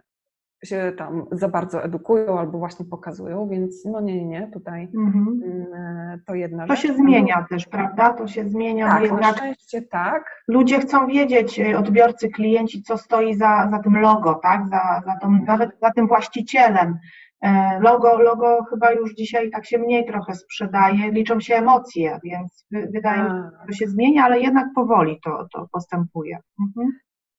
[0.64, 5.40] się tam za bardzo edukują albo właśnie pokazują, więc no nie, nie, nie, tutaj mhm.
[5.44, 6.82] Mm, to jedna to rzecz.
[6.82, 8.12] To się zmienia też, prawda?
[8.12, 8.88] To się zmienia.
[8.88, 10.42] Tak, jednak na szczęście tak.
[10.48, 14.68] Ludzie chcą wiedzieć, y, odbiorcy, klienci, co stoi za, za tym logo, tak?
[14.68, 16.98] Za, za tą, nawet za tym właścicielem.
[17.42, 22.66] E, logo, logo chyba już dzisiaj tak się mniej trochę sprzedaje, liczą się emocje, więc
[22.70, 26.38] wydaje mi się, że to się zmienia, ale jednak powoli to, to postępuje.
[26.60, 26.92] Mhm.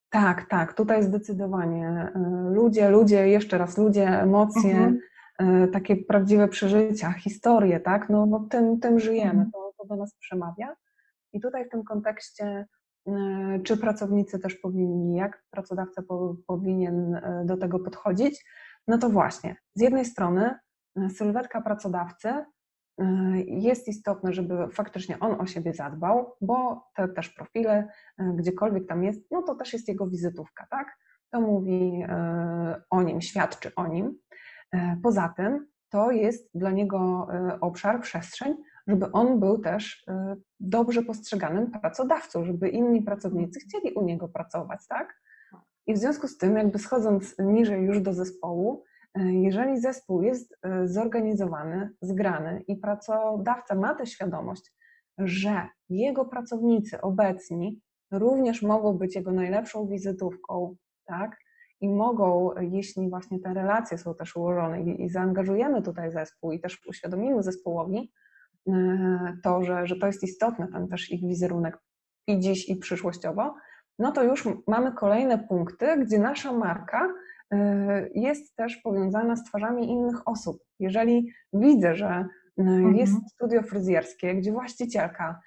[0.10, 2.12] Tak, tak, tutaj zdecydowanie.
[2.16, 5.00] E, ludzie, ludzie, jeszcze raz, ludzie, emocje, mhm.
[5.40, 9.52] E, takie prawdziwe przeżycia, historie, tak, no, no tym, tym żyjemy, mhm.
[9.52, 10.76] to, to do nas przemawia.
[11.34, 12.66] I tutaj w tym kontekście,
[13.64, 18.46] czy pracownicy też powinni, jak pracodawca po, powinien do tego podchodzić,
[18.88, 20.56] no to właśnie, z jednej strony
[20.96, 22.46] e, sylwetka pracodawcy e,
[23.48, 29.04] jest istotne, żeby faktycznie on o siebie zadbał, bo te też profile, e, gdziekolwiek tam
[29.04, 30.98] jest, no to też jest jego wizytówka, tak?
[31.34, 32.06] To mówi
[32.90, 34.18] o nim, świadczy o nim.
[35.04, 37.28] Poza tym to jest dla niego
[37.62, 38.56] obszar, przestrzeń,
[38.88, 40.06] żeby on był też
[40.60, 45.22] dobrze postrzeganym pracodawcą, żeby inni pracownicy chcieli u niego pracować, tak?
[45.88, 50.56] I w związku z tym, jakby schodząc niżej już do zespołu, e, jeżeli zespół jest
[50.64, 54.74] e, zorganizowany, zgrany i pracodawca ma tę świadomość,
[55.18, 61.38] że jego pracownicy obecni również mogą być jego najlepszą wizytówką, tak?
[61.82, 66.88] I mogą, jeśli właśnie te relacje są też ułożone i, zaangażujemy tutaj zespół i też
[66.88, 68.12] uświadomimy zespołowi
[68.68, 71.78] e, to, że, że to jest istotne, ten też ich wizerunek
[72.28, 73.56] i dziś, i przyszłościowo,
[74.02, 77.14] no to już mamy kolejne punkty, gdzie nasza marka
[77.54, 77.58] y,
[78.16, 80.58] jest też powiązana z twarzami innych osób.
[80.80, 82.26] Jeżeli widzę, że
[82.60, 82.96] y, mhm.
[82.96, 85.40] jest studio fryzjerskie, gdzie właścicielka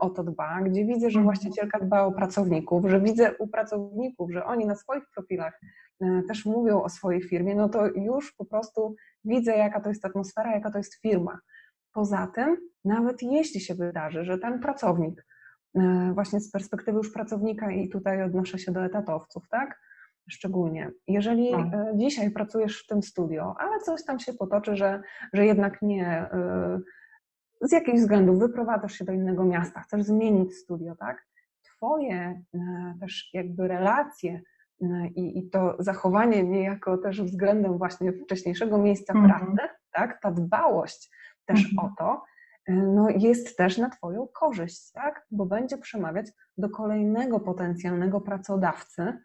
[0.00, 1.24] o to dba, gdzie widzę, że mhm.
[1.24, 5.60] właścicielka dba o pracowników, że widzę u pracowników, że oni na swoich profilach
[6.28, 10.54] też mówią o swojej firmie, no to już po prostu widzę, jaka to jest atmosfera,
[10.54, 11.38] jaka to jest firma.
[11.92, 15.35] Poza tym, nawet jeśli się wydarzy, że ten pracownik E,
[16.14, 19.80] właśnie z perspektywy już pracownika i tutaj odnoszę się do etatowców, tak?
[20.30, 20.90] Szczególnie.
[21.08, 21.74] Jeżeli tak.
[21.74, 26.06] E, dzisiaj pracujesz w tym studio, ale coś tam się potoczy, że, że jednak nie,
[26.06, 26.80] e,
[27.60, 31.26] z jakichś względów wyprowadzasz się do innego miasta, chcesz zmienić studio, tak?
[31.76, 32.42] Twoje
[33.00, 34.40] też jakby relacje
[35.14, 39.30] i, i to zachowanie niejako też względem właśnie wcześniejszego miejsca mhm.
[39.56, 40.20] pracy, tak?
[40.22, 41.10] Ta dbałość
[41.46, 41.78] też mhm.
[41.78, 42.22] o to,
[42.68, 45.26] no jest też na Twoją korzyść, tak?
[45.30, 46.26] Bo będzie przemawiać
[46.58, 49.18] do kolejnego potencjalnego pracodawcy,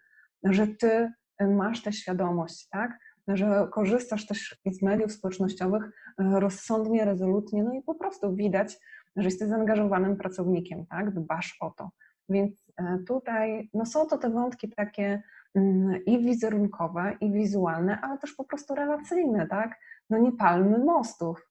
[0.43, 2.99] że Ty masz tę świadomość, tak?
[3.27, 8.77] Że korzystasz też z mediów społecznościowych e, rozsądnie, rezolutnie, no i po prostu widać,
[9.15, 11.13] że jesteś zaangażowanym pracownikiem, tak?
[11.13, 11.89] Dbasz o to.
[12.29, 15.23] Więc e, tutaj no są to te wątki takie
[15.55, 19.75] mm, i wizerunkowe, i wizualne, ale też po prostu relacyjne, tak?
[20.09, 21.50] No nie palmy mostów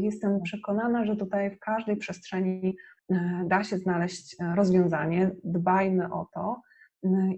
[0.00, 2.76] Jestem przekonana, że tutaj w każdej przestrzeni
[3.10, 5.30] e, da się znaleźć e, rozwiązanie.
[5.44, 6.60] Dbajmy o to.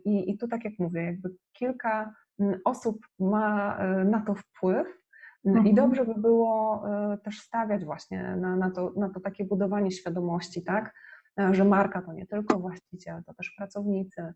[0.04, 2.14] I, i tu, tak jak mówię, jakby kilka
[2.64, 4.86] osób ma na to wpływ.
[5.44, 5.66] Mhm.
[5.66, 6.84] I dobrze by było
[7.24, 10.94] też stawiać właśnie na, na, to, na to takie budowanie świadomości, tak?
[11.52, 14.34] Że marka to nie tylko właściciel, to też pracownicy,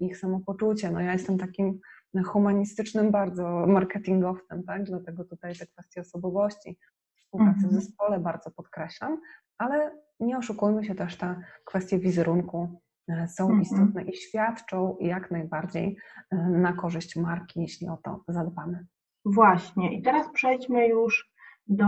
[0.00, 0.90] ich samopoczucie.
[0.90, 1.80] No ja jestem takim
[2.24, 4.84] humanistycznym bardzo marketingowcem, tak?
[4.84, 6.78] Dlatego tutaj te kwestie osobowości
[7.26, 7.82] współpracy w mhm.
[7.82, 9.20] zespole bardzo podkreślam,
[9.58, 13.62] ale nie oszukujmy się też, te kwestie wizerunku e, są mhm.
[13.62, 15.96] istotne i świadczą jak najbardziej
[16.30, 18.86] e, na korzyść marki, jeśli o to zadbamy.
[19.24, 19.98] Właśnie.
[19.98, 21.30] I teraz przejdźmy już
[21.68, 21.86] do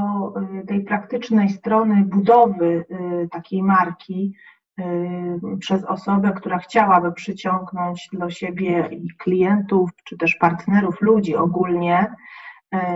[0.68, 2.84] tej praktycznej strony budowy
[3.30, 4.34] takiej marki
[5.60, 12.47] przez osobę, która chciałaby przyciągnąć do siebie klientów, czy też partnerów, ludzi ogólnie, E,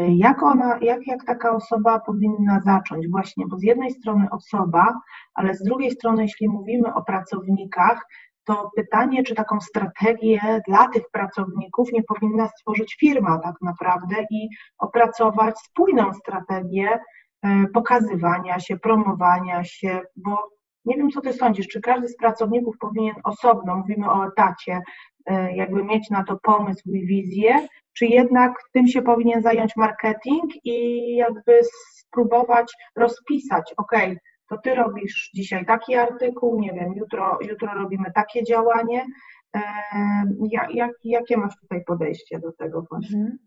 [0.09, 3.09] jak ona, jak, jak taka osoba powinna zacząć?
[3.09, 5.01] Właśnie, bo z jednej strony osoba,
[5.35, 8.07] ale z drugiej strony, jeśli mówimy o pracownikach,
[8.45, 14.49] to pytanie, czy taką strategię dla tych pracowników nie powinna stworzyć firma tak naprawdę i
[14.79, 16.99] opracować spójną strategię
[17.43, 20.49] e, pokazywania się, promowania się, bo
[20.85, 24.83] nie wiem, co ty sądzisz, czy każdy z pracowników powinien osobno, mówimy o etacie, e,
[25.55, 31.07] jakby mieć na to pomysł i wizję, czy jednak tym się powinien zająć marketing i
[31.17, 31.61] jakby
[32.13, 33.93] spróbować rozpisać, ok,
[34.49, 39.07] to ty robisz dzisiaj taki artykuł, nie wiem, jutro, jutro robimy takie działanie.
[40.71, 43.19] Jak, jakie masz tutaj podejście do tego właśnie?
[43.19, 43.39] Mhm.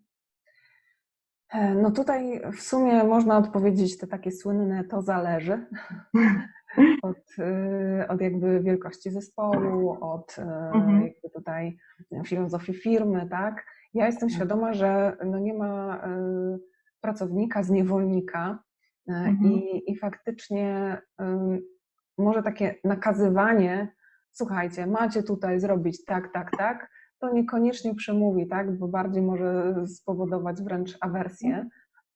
[1.49, 5.65] E, no tutaj w sumie można odpowiedzieć te takie słynne to zależy
[7.01, 11.03] od, y, od jakby wielkości zespołu, od y, mhm.
[11.03, 11.77] jakby tutaj
[12.25, 13.65] filozofii firmy, tak?
[13.93, 14.35] Ja jestem tak.
[14.35, 16.59] świadoma, że no nie ma y,
[17.01, 18.59] pracownika z niewolnika
[19.07, 19.51] mhm.
[19.51, 20.97] i, i faktycznie
[22.17, 23.95] może takie nakazywanie,
[24.31, 30.61] słuchajcie, macie tutaj zrobić tak, tak, tak, to niekoniecznie przemówi, tak, bo bardziej może spowodować
[30.61, 31.69] wręcz awersję.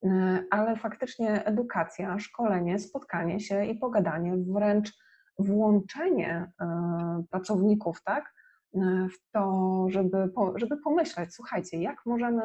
[0.06, 4.92] E, ale faktycznie edukacja, szkolenie, spotkanie się i pogadanie, wręcz
[5.40, 8.34] włączenie e, pracowników, tak,
[8.76, 8.80] e,
[9.14, 12.42] w to, żeby, żeby pomyśleć, słuchajcie, jak możemy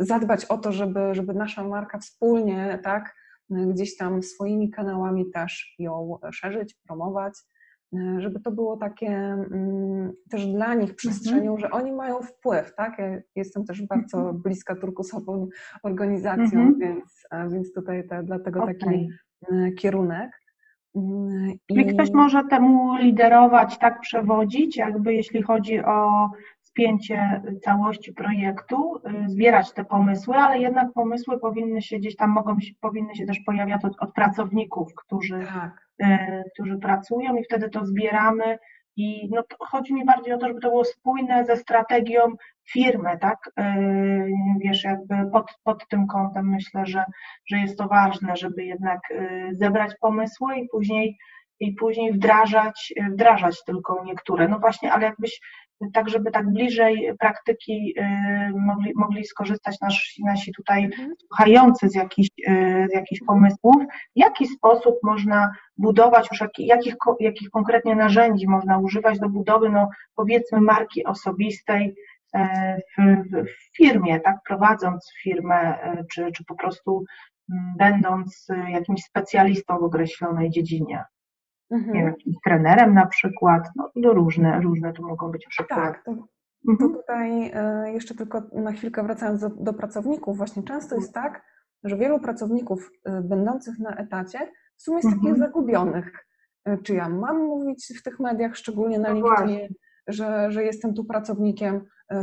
[0.00, 3.14] zadbać o to, żeby, żeby nasza marka wspólnie, tak,
[3.50, 7.34] gdzieś tam swoimi kanałami też ją szerzyć, promować,
[8.18, 11.60] żeby to było takie mm, też dla nich przestrzenią, mhm.
[11.60, 12.98] że oni mają wpływ, tak?
[12.98, 14.42] Ja jestem też bardzo mhm.
[14.42, 15.48] bliska turkusową
[15.82, 16.78] organizacją, mhm.
[16.78, 18.74] więc, więc tutaj te, dlatego okay.
[18.74, 19.08] taki
[19.52, 20.30] e, kierunek.
[20.96, 26.30] Mm, I ktoś może temu liderować, tak przewodzić, jakby jeśli chodzi o
[26.74, 32.56] spięcie całości projektu, y, zbierać te pomysły, ale jednak pomysły powinny się gdzieś tam mogą
[32.80, 35.88] powinny się też pojawiać od, od pracowników, którzy, tak.
[36.02, 38.58] Y, którzy pracują i wtedy to zbieramy
[38.96, 42.20] i no, chodzi mi bardziej o to, żeby to było spójne ze strategią
[42.72, 43.50] firmy, tak?
[43.60, 43.62] Y,
[44.60, 47.04] wiesz, jakby pod, pod tym kątem myślę, że,
[47.46, 49.00] że jest to ważne, żeby jednak
[49.52, 51.18] zebrać pomysły i później
[51.60, 54.48] i później wdrażać, wdrażać tylko niektóre.
[54.48, 55.40] No właśnie, ale jakbyś
[55.92, 61.12] tak żeby tak bliżej praktyki y, mogli, mogli skorzystać nasi, nasi tutaj mhm.
[61.20, 63.76] słuchający z jakichś, y, z jakichś pomysłów,
[64.16, 69.88] w jaki sposób można budować, już jakich, jakich konkretnie narzędzi można używać do budowy, no
[70.14, 71.94] powiedzmy marki osobistej
[72.34, 77.04] e, w, w, firmie, tak, prowadząc firmę, e, czy, czy po prostu
[77.78, 81.04] będąc jakimś specjalistą w określonej dziedzinie
[81.74, 81.94] mhm.
[81.94, 85.82] nie wiem, trenerem na przykład, no, różne, różne tu mogą być przykłady.
[85.82, 86.28] Tak, to, mhm.
[86.78, 91.42] to tutaj e, jeszcze tylko na chwilkę wracając do, do pracowników, właśnie często jest tak,
[91.84, 94.38] że wielu pracowników e, będących na etacie
[94.76, 95.38] w sumie jest takich mhm.
[95.38, 96.26] zagubionych.
[96.64, 99.68] E, czy ja mam mówić w tych mediach, szczególnie na no LinkedInie,
[100.06, 101.80] że, że jestem tu pracownikiem,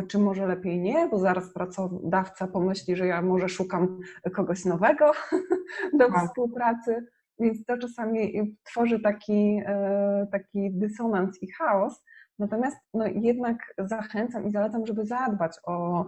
[0.08, 4.00] czy może lepiej nie, bo zaraz pracodawca pomyśli, że ja może szukam
[4.34, 5.12] kogoś nowego
[6.00, 6.26] do tak.
[6.28, 7.08] współpracy.
[7.42, 8.32] Więc to czasami
[8.64, 12.04] tworzy taki, e, taki dysonans i chaos.
[12.40, 16.06] Natomiast no, jednak zachęcam i zalecam, żeby zadbać o,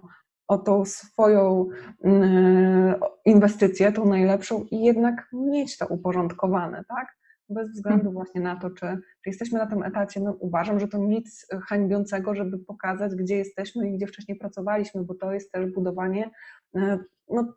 [0.47, 1.67] o tą swoją
[2.03, 7.07] mm, inwestycję, tą najlepszą i jednak mieć to uporządkowane, tak?
[7.49, 8.13] Bez względu mhm.
[8.13, 8.85] właśnie na to, czy,
[9.23, 13.89] czy jesteśmy na tym etacie, no uważam, że to nic hańbiącego, żeby pokazać, gdzie jesteśmy
[13.89, 16.31] i gdzie wcześniej pracowaliśmy, bo to jest też budowanie,
[16.75, 17.53] e, no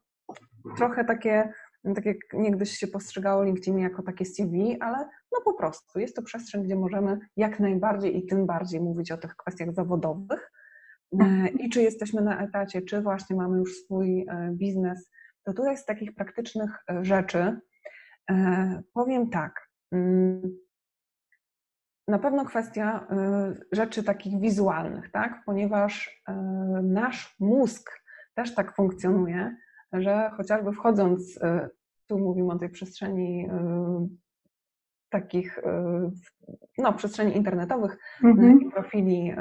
[0.77, 1.53] trochę takie
[1.95, 4.99] tak jak niegdyś się postrzegało LinkedIn jako takie CV, ale
[5.33, 9.17] no po prostu jest to przestrzeń, gdzie możemy jak najbardziej i tym bardziej mówić o
[9.17, 10.53] tych kwestiach zawodowych.
[11.21, 15.11] E, I czy jesteśmy na etacie, czy właśnie mamy już swój e, biznes,
[15.43, 17.61] to tutaj z takich praktycznych e, rzeczy
[18.93, 19.69] powiem tak.
[19.93, 20.59] Mm,
[22.09, 23.07] na pewno kwestia
[23.73, 25.43] rzeczy takich wizualnych, tak?
[25.45, 26.23] ponieważ
[26.83, 27.91] nasz mózg
[28.35, 29.57] też tak funkcjonuje,
[29.93, 31.69] że chociażby wchodząc, y,
[32.07, 34.09] tu mówimy o tej przestrzeni y,
[35.11, 35.63] takich, y,
[36.79, 38.61] no, przestrzeni internetowych mhm.
[38.61, 39.33] i profili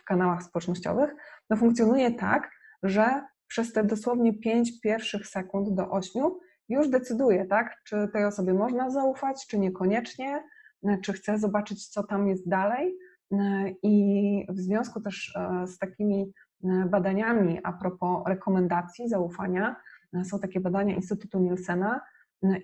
[0.00, 1.10] w kanałach społecznościowych,
[1.50, 2.50] no funkcjonuje tak,
[2.82, 6.22] że przez te dosłownie 5 pierwszych sekund do 8
[6.68, 10.44] już decyduje, tak, czy tej osobie można zaufać, czy niekoniecznie,
[11.02, 12.98] czy chce zobaczyć, co tam jest dalej.
[13.82, 15.34] I w związku też
[15.66, 16.32] z takimi
[16.62, 19.76] badaniami a propos rekomendacji, zaufania,
[20.24, 22.00] są takie badania Instytutu Nielsena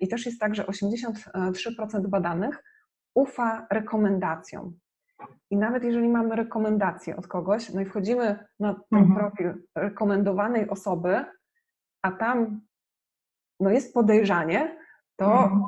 [0.01, 2.63] i też jest tak, że 83% badanych
[3.13, 4.73] ufa rekomendacjom.
[5.49, 9.15] I nawet jeżeli mamy rekomendację od kogoś, no i wchodzimy na ten mhm.
[9.15, 11.25] profil rekomendowanej osoby,
[12.01, 12.61] a tam
[13.59, 14.77] no jest podejrzanie,
[15.15, 15.63] to mhm.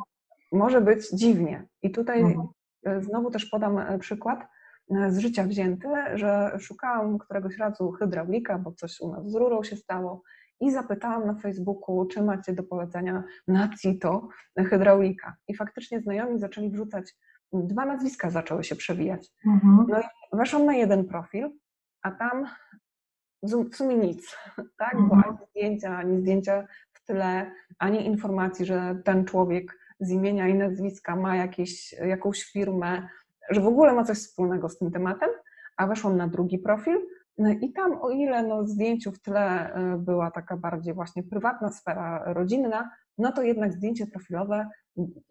[0.51, 1.67] może być dziwnie.
[1.82, 2.47] I tutaj mhm.
[2.86, 4.47] E, znowu też podam e, przykład e,
[4.90, 9.76] z życia wzięty, że szukałam któregoś razu hydraulika, bo coś u nas z rurą się
[9.76, 10.24] stało
[10.60, 14.28] i zapytałam na Facebooku, czy macie do polecenia na CITO
[14.58, 15.36] hydraulika.
[15.48, 17.16] I faktycznie znajomi zaczęli wrzucać,
[17.54, 19.32] dwa nazwiska zaczęły się przewijać.
[19.46, 19.86] Mhm.
[19.90, 21.50] No i weszłam na jeden profil,
[22.02, 22.48] a tam
[23.44, 24.38] w sumie nic,
[24.80, 24.94] tak?
[24.94, 25.10] Mhm.
[25.10, 30.54] Bo ani zdjęcia, ani zdjęcia w tle, ani informacji, że ten człowiek z imienia i
[30.54, 33.10] nazwiska ma jakieś, jakąś firmę,
[33.50, 35.30] że w ogóle ma coś wspólnego z tym tematem,
[35.78, 36.97] a weszłam na drugi profil,
[37.38, 41.72] no i tam, o ile no, zdjęciu w tle e, była taka bardziej właśnie prywatna
[41.72, 44.68] sfera rodzinna, no to jednak zdjęcie profilowe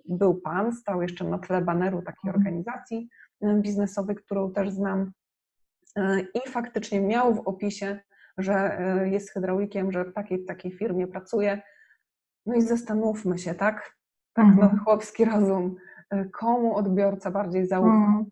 [0.08, 2.36] był pan, stał jeszcze na tle baneru takiej mhm.
[2.36, 3.08] organizacji
[3.40, 5.12] e, biznesowej, którą też znam.
[6.34, 8.00] I faktycznie miał w opisie,
[8.38, 11.62] że jest hydraulikiem, że w takiej, takiej firmie pracuje.
[12.46, 13.96] No i zastanówmy się, tak?
[14.32, 14.70] Tak, mhm.
[14.72, 15.76] no, chłopski rozum.
[16.32, 17.88] Komu odbiorca bardziej zaufa?
[17.88, 18.24] Mhm.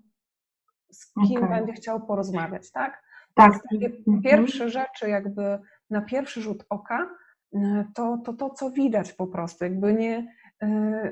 [0.92, 1.48] Z kim okay.
[1.48, 3.02] będzie chciał porozmawiać, tak?
[3.34, 3.52] Tak.
[3.72, 4.22] Mhm.
[4.22, 5.58] pierwsze rzeczy, jakby
[5.90, 7.10] na pierwszy rzut oka,
[7.54, 11.10] e, to, to to, co widać po prostu, jakby nie, e,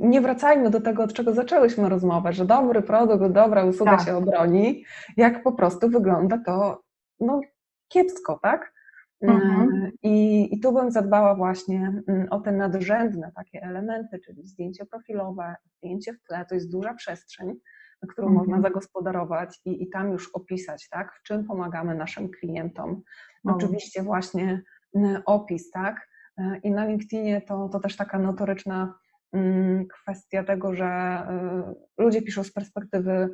[0.00, 4.06] nie wracajmy do tego, od czego zaczęłyśmy rozmowę, że dobry produkt, dobra usługa tak.
[4.06, 4.84] się obroni,
[5.16, 6.82] jak po prostu wygląda to
[7.20, 7.40] no,
[7.88, 8.72] kiepsko, tak?
[9.22, 9.90] E, mhm.
[10.02, 15.54] I, I tu bym zadbała właśnie mm, o te nadrzędne takie elementy, czyli zdjęcie profilowe,
[15.76, 17.54] zdjęcie w tle, to jest duża przestrzeń,
[18.08, 18.46] którą mhm.
[18.46, 23.02] można zagospodarować i, i tam już opisać, tak, w czym pomagamy naszym klientom.
[23.44, 24.62] Oczywiście właśnie
[25.26, 26.08] opis, tak,
[26.38, 28.94] e, i na LinkedInie to, to też taka notoryczna
[29.32, 33.30] mm, kwestia tego, że e, ludzie piszą z perspektywy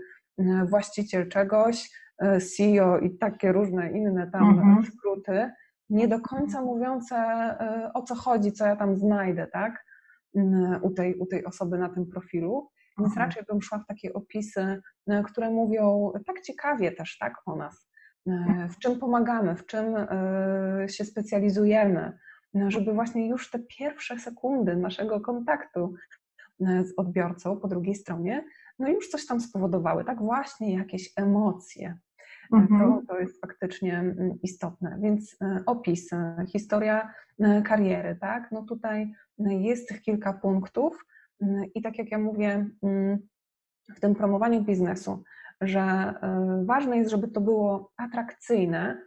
[0.68, 4.84] właściciel czegoś, e, CEO i takie różne inne tam mhm.
[4.84, 5.50] skróty,
[5.90, 7.16] nie do końca mówiące
[7.94, 9.84] o co chodzi, co ja tam znajdę, tak,
[10.82, 12.70] u tej, u tej osoby na tym profilu.
[12.98, 13.28] Więc mhm.
[13.28, 17.88] raczej bym szła w takie opisy, e, które mówią tak ciekawie też tak o nas,
[18.26, 18.68] e, mhm.
[18.68, 22.18] w czym pomagamy, w czym e, się specjalizujemy,
[22.68, 25.94] żeby właśnie już te pierwsze sekundy naszego kontaktu
[26.60, 28.44] z odbiorcą po drugiej stronie,
[28.78, 31.98] no już coś tam spowodowały, tak właśnie jakieś emocje.
[32.52, 32.80] Mhm.
[32.80, 34.98] To, to jest faktycznie mm, istotne.
[35.00, 35.36] Więc
[35.66, 36.10] opis,
[36.52, 37.12] historia
[37.64, 38.52] kariery, tak?
[38.52, 41.06] No tutaj jest kilka punktów,
[41.42, 43.18] Mm, I tak jak ja mówię mm,
[43.96, 45.22] w tym promowaniu biznesu,
[45.60, 49.02] że e, ważne jest, żeby to było atrakcyjne,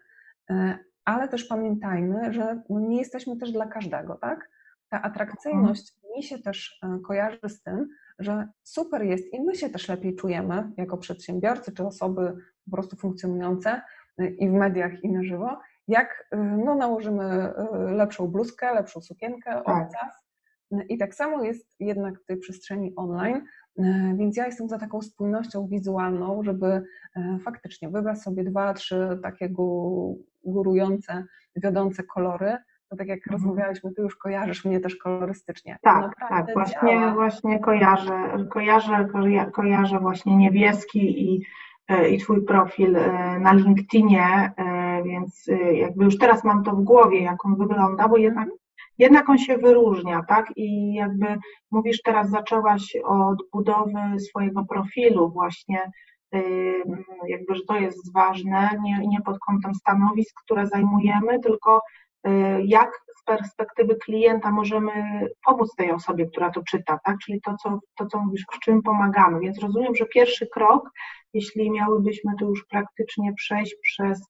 [0.49, 4.49] e, ale też pamiętajmy, że no, nie jesteśmy też dla każdego, tak?
[4.89, 7.87] Ta atrakcyjność mi się też e, kojarzy z tym,
[8.19, 12.35] że super jest i my się też lepiej czujemy jako przedsiębiorcy czy osoby
[12.70, 13.82] po prostu funkcjonujące
[14.17, 16.28] i w mediach i na żywo, jak
[16.65, 20.30] no, nałożymy lepszą bluzkę, lepszą sukienkę, obcas
[20.89, 23.41] i tak samo jest jednak w tej przestrzeni online,
[24.15, 26.84] więc ja jestem za taką spójnością wizualną, żeby
[27.43, 29.49] faktycznie wybrać sobie dwa, trzy takie
[30.43, 32.57] górujące, wiodące kolory.
[32.89, 33.34] To tak jak mhm.
[33.34, 35.78] rozmawialiśmy, ty już kojarzysz mnie też kolorystycznie.
[35.82, 39.09] Tak, tak, właśnie, właśnie kojarzę, kojarzę,
[39.53, 41.45] kojarzę właśnie niebieski i,
[42.11, 42.97] i twój profil
[43.39, 44.51] na LinkedInie,
[45.05, 48.49] więc jakby już teraz mam to w głowie, jak on wygląda, bo jednak
[48.97, 50.51] jednak on się wyróżnia, tak?
[50.55, 51.37] I jakby
[51.71, 55.91] mówisz, teraz zaczęłaś od budowy swojego profilu właśnie,
[57.27, 61.81] jakby, że to jest ważne, nie, nie pod kątem stanowisk, które zajmujemy, tylko
[62.63, 62.91] jak
[63.30, 64.91] perspektywy klienta możemy
[65.45, 67.17] pomóc tej osobie, która to czyta, tak?
[67.25, 69.39] Czyli to, co, to, co mówisz, w czym pomagamy.
[69.39, 70.89] Więc rozumiem, że pierwszy krok,
[71.34, 74.25] jeśli miałybyśmy tu już praktycznie przejść przez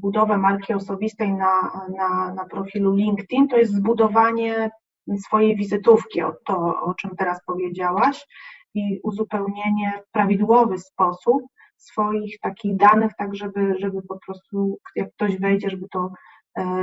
[0.00, 4.70] budowę marki osobistej na, na, na profilu LinkedIn, to jest zbudowanie
[5.18, 8.26] swojej wizytówki, o to, o czym teraz powiedziałaś,
[8.74, 11.42] i uzupełnienie w prawidłowy sposób
[11.76, 16.10] swoich takich danych, tak żeby, żeby po prostu jak ktoś wejdzie, żeby to,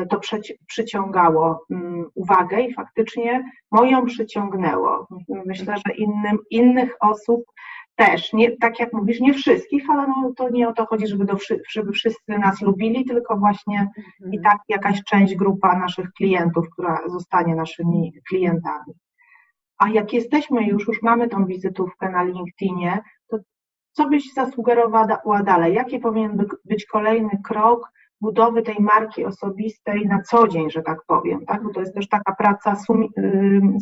[0.09, 0.19] to
[0.67, 5.07] przyciągało mm, uwagę i faktycznie moją przyciągnęło.
[5.45, 7.43] Myślę, że innym, innych osób
[7.95, 11.25] też, nie, tak jak mówisz, nie wszystkich, ale no, to nie o to chodzi, żeby,
[11.25, 11.37] do,
[11.71, 14.33] żeby wszyscy nas lubili, tylko właśnie mhm.
[14.33, 18.93] i tak jakaś część, grupa naszych klientów, która zostanie naszymi klientami.
[19.77, 23.37] A jak jesteśmy już, już mamy tą wizytówkę na LinkedInie, to
[23.91, 25.73] co byś zasugerowała dalej?
[25.73, 27.91] Jaki powinien być kolejny krok
[28.21, 31.63] budowy tej marki osobistej na co dzień, że tak powiem, tak?
[31.63, 32.75] Bo to jest też taka praca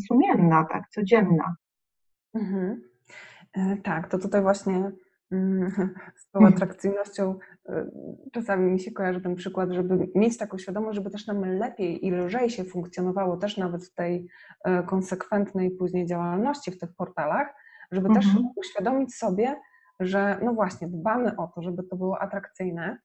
[0.07, 1.55] sumienna, tak, codzienna.
[2.33, 2.81] Mhm.
[3.53, 4.91] E, tak, to tutaj właśnie
[5.31, 5.71] mm,
[6.21, 7.35] z tą atrakcyjnością
[7.69, 7.85] e,
[8.31, 12.11] czasami mi się kojarzy ten przykład, żeby mieć taką świadomość, żeby też nam lepiej i
[12.11, 14.27] lżej się funkcjonowało też nawet w tej
[14.63, 17.55] e, konsekwentnej później działalności w tych portalach,
[17.91, 18.25] żeby mhm.
[18.25, 19.55] też uświadomić sobie,
[19.99, 22.97] że no właśnie dbamy o to, żeby to było atrakcyjne,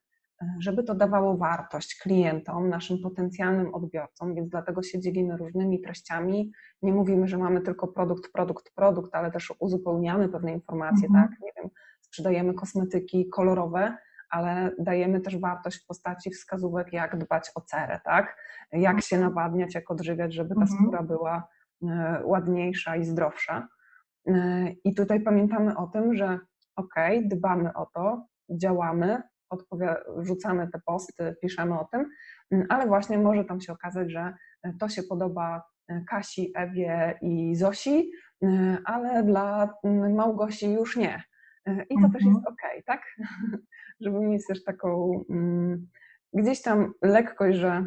[0.59, 6.53] żeby to dawało wartość klientom, naszym potencjalnym odbiorcom, więc dlatego się dzielimy różnymi treściami.
[6.83, 11.29] Nie mówimy, że mamy tylko produkt, produkt, produkt, ale też uzupełniamy pewne informacje, mhm.
[11.29, 11.41] tak?
[11.41, 11.71] Nie wiem,
[12.01, 13.97] sprzedajemy kosmetyki kolorowe,
[14.31, 18.37] ale dajemy też wartość w postaci wskazówek, jak dbać o cerę, tak?
[18.73, 19.35] Jak się mhm.
[19.35, 20.81] nawadniać, jak odżywiać, żeby ta mhm.
[20.81, 21.49] skóra była
[21.83, 23.69] e, ładniejsza i zdrowsza.
[24.27, 26.39] E, I tutaj pamiętamy o tym, że
[26.77, 29.23] ok, dbamy o to, działamy,
[30.19, 32.11] rzucamy te posty, piszemy o tym,
[32.51, 37.19] mm, ale właśnie może tam się okazać, że e, to się podoba e, Kasi, Ewie
[37.23, 38.11] i Zosi,
[38.43, 41.23] e, ale dla mm, Małgosi już nie.
[41.91, 42.13] I to mhm.
[42.13, 43.03] też jest ok, tak?
[44.01, 45.89] Żeby mieć też taką mm,
[46.33, 47.87] gdzieś tam lekkość, że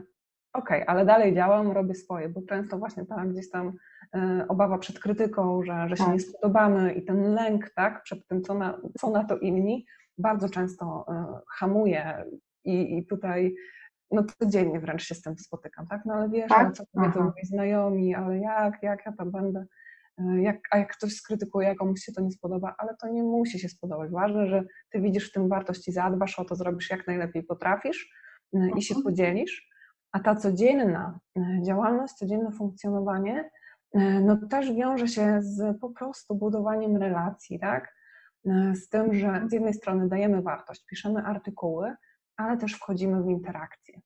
[0.53, 3.74] ok, ale dalej działam, robię swoje, bo często właśnie ta gdzieś tam
[4.47, 6.13] obawa przed krytyką, że, że się tak.
[6.13, 9.86] nie spodobamy i ten lęk, tak, przed tym, co na, co na to inni,
[10.18, 12.26] bardzo często e, hamuje
[12.63, 13.55] i, i tutaj
[14.11, 16.05] no codziennie wręcz się z tym spotykam, tak?
[16.05, 16.59] No ale wiesz, tak?
[16.59, 19.65] ale co powiedzą moi znajomi, ale jak, jak ja tam będę,
[20.18, 23.59] e, jak, a jak ktoś skrytykuje, komuś się to nie spodoba, ale to nie musi
[23.59, 24.11] się spodobać.
[24.11, 28.09] Ważne, że ty widzisz w tym wartość i zadbasz o to, zrobisz jak najlepiej potrafisz
[28.53, 29.03] e, i się mhm.
[29.03, 29.70] podzielisz,
[30.11, 31.20] a ta codzienna
[31.63, 33.49] działalność, codzienne funkcjonowanie,
[34.22, 37.97] no też wiąże się z po prostu budowaniem relacji, tak?
[38.48, 41.95] E, z tym, że z jednej strony dajemy wartość, piszemy artykuły,
[42.38, 44.02] ale też wchodzimy w interakcję.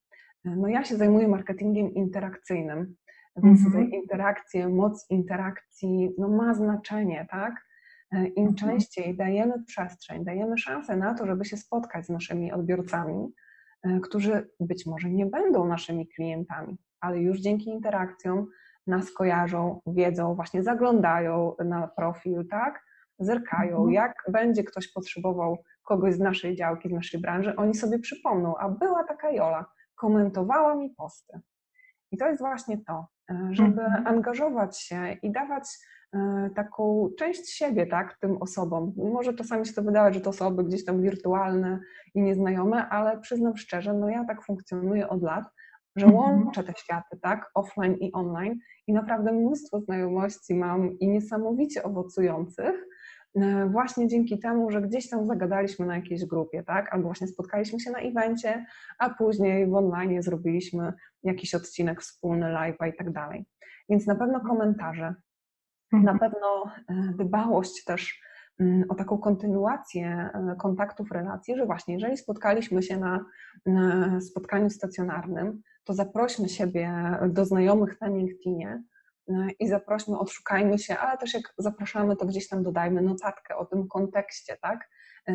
[0.45, 2.95] E, no ja się zajmuję marketingiem interakcyjnym,
[3.43, 3.73] więc mm -hmm.
[3.73, 7.53] te interakcje, moc interakcji no ma znaczenie, tak?
[8.11, 8.59] E, Im mm -hmm.
[8.59, 13.33] częściej dajemy przestrzeń, dajemy szansę na to, żeby się spotkać z naszymi odbiorcami,
[14.03, 18.47] którzy być może nie będą naszymi klientami, ale już dzięki interakcjom
[18.87, 22.83] nas kojarzą, wiedzą, właśnie zaglądają na profil, tak?
[23.21, 23.91] Zerkają, mhm.
[23.91, 28.69] jak będzie ktoś potrzebował kogoś z naszej działki, z naszej branży, oni sobie przypomną, a
[28.69, 29.65] była taka Jola,
[29.95, 31.39] komentowała mi posty.
[32.11, 34.07] I to jest właśnie to, e, żeby mhm.
[34.07, 35.63] angażować się i dawać
[36.13, 38.93] e, taką część siebie tak, tym osobom.
[38.97, 41.79] Może czasami się to wydawać, że to osoby gdzieś tam wirtualne
[42.15, 45.45] i nieznajome, ale przyznam szczerze, no ja tak funkcjonuję od lat,
[45.95, 46.23] że mhm.
[46.23, 52.87] łączę te światy, tak, offline i online i naprawdę mnóstwo znajomości mam i niesamowicie owocujących,
[53.71, 56.93] właśnie dzięki temu, że gdzieś tam zagadaliśmy na jakiejś grupie, tak?
[56.93, 58.65] Albo właśnie spotkaliśmy się na evencie,
[58.99, 63.45] a później w online zrobiliśmy jakiś odcinek wspólny, live i tak dalej.
[63.89, 65.15] Więc na pewno komentarze,
[65.93, 66.13] mhm.
[66.13, 68.21] na pewno e, dbałość też
[68.59, 73.25] mm, o taką kontynuację e, kontaktów, relacji, że właśnie jeżeli spotkaliśmy się na,
[73.65, 78.83] na spotkaniu stacjonarnym, to zaprośmy siebie do znajomych na LinkedInie,
[79.59, 83.87] i zaprośmy, odszukajmy się, ale też jak zapraszamy, to gdzieś tam dodajmy notatkę o tym
[83.87, 84.89] kontekście, tak?
[85.27, 85.33] E,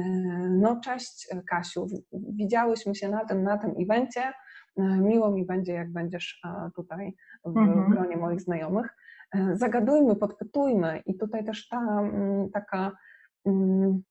[0.51, 4.23] no cześć Kasiu, widziałyśmy się na tym, na tym evencie,
[4.77, 6.43] e, miło mi będzie, jak będziesz
[6.77, 7.15] tutaj
[7.45, 7.91] w mhm.
[7.91, 8.97] gronie moich znajomych.
[9.35, 12.93] E, zagadujmy, podpytujmy i tutaj też ta mm, taka
[13.47, 14.03] mm,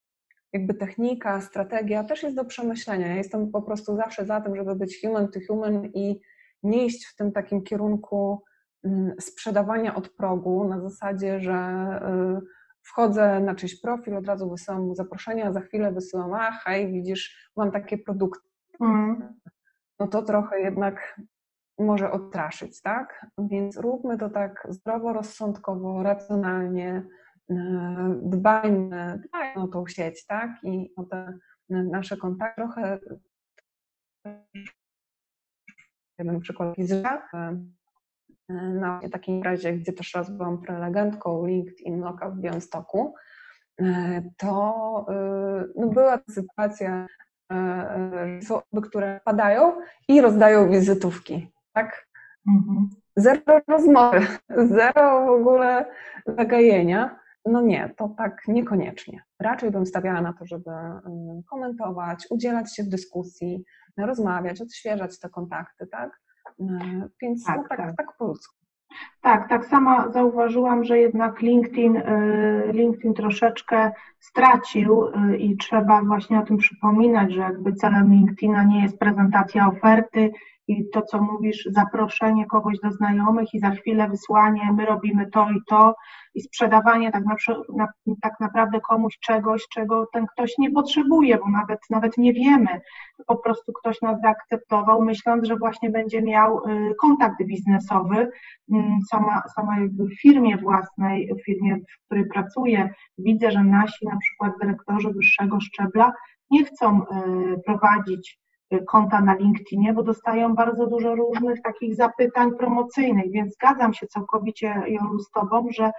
[0.54, 3.08] jakby technika, strategia też jest do przemyślenia.
[3.08, 6.22] Ja jestem po prostu zawsze za tym, żeby być human to human i
[6.64, 8.44] nie iść w tym takim kierunku
[9.20, 11.54] sprzedawania od progu na zasadzie, że
[12.42, 12.46] y,
[12.82, 16.92] wchodzę na czyjś profil, od razu wysyłam mu zaproszenia, a za chwilę wysyłam, a hej,
[16.92, 18.50] widzisz, mam takie produkty.
[18.82, 19.34] Mm.
[20.00, 21.22] No to trochę jednak
[21.80, 23.26] może odstraszyć, tak?
[23.38, 27.04] Więc róbmy to tak zdroworozsądkowo, racjonalnie,
[27.52, 27.56] y,
[28.22, 30.52] dbajmy, dbajmy o tą sieć, tak?
[30.64, 31.38] I o te
[31.70, 33.00] nasze kontakty trochę
[36.20, 37.04] jeden przykład z
[38.50, 43.14] na takim razie, gdzie też raz byłam prelegentką LinkedIn Local w Białymstoku,
[43.82, 47.08] e, to e, no była sytuacja,
[47.52, 49.74] e, że są osoby, które padają
[50.08, 52.08] i rozdają wizytówki, tak?
[52.48, 52.90] Mhm.
[53.16, 54.20] Zero rozmowy,
[54.78, 55.86] zero w ogóle
[56.26, 57.20] zagajenia.
[57.46, 59.24] no nie, to tak niekoniecznie.
[59.40, 60.72] Raczej bym stawiała na to, żeby
[61.50, 63.64] komentować, udzielać się w dyskusji,
[63.98, 66.20] rozmawiać, odświeżać te kontakty, tak?
[67.22, 67.96] Więc tak, no, tak, tak.
[67.98, 68.56] tak po ludzku.
[69.22, 76.40] Tak, tak samo zauważyłam, że jednak LinkedIn, y, LinkedIn troszeczkę stracił y, i trzeba właśnie
[76.40, 80.32] o tym przypominać, że jakby celem LinkedIna nie jest prezentacja oferty
[80.68, 85.50] i to, co mówisz, zaproszenie kogoś do znajomych i za chwilę wysłanie, my robimy to
[85.50, 85.96] i to
[86.36, 87.24] i sprzedawanie tak,
[87.76, 87.88] na,
[88.22, 92.82] tak naprawdę komuś czegoś, czego ten ktoś nie potrzebuje, bo nawet, nawet nie wiemy.
[93.28, 98.32] Po prostu ktoś nas zaakceptował, myśląc, że właśnie będzie miał y, kontakt biznesowy.
[98.72, 104.06] Mm, sama, sama jakby w firmie własnej, w firmie, w której pracuję, widzę, że nasi
[104.06, 106.14] na przykład dyrektorzy wyższego szczebla
[106.52, 107.06] nie chcą y,
[107.66, 108.40] prowadzić
[108.88, 114.84] konta na LinkedInie, bo dostają bardzo dużo różnych takich zapytań promocyjnych, więc zgadzam się całkowicie
[114.88, 115.92] Jolu z Tobą, że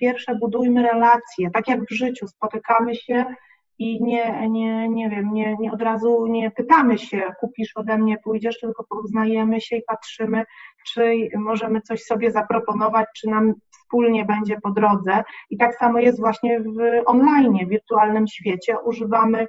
[0.00, 3.24] pierwsze budujmy relacje, tak jak w życiu, spotykamy się
[3.78, 8.18] i nie, nie, nie wiem, nie, nie od razu nie pytamy się, kupisz ode mnie,
[8.24, 10.44] pójdziesz, tylko poznajemy się i patrzymy,
[10.86, 15.24] czy możemy coś sobie zaproponować, czy nam wspólnie będzie po drodze.
[15.50, 18.76] I tak samo jest właśnie w online, w wirtualnym świecie.
[18.84, 19.46] Używamy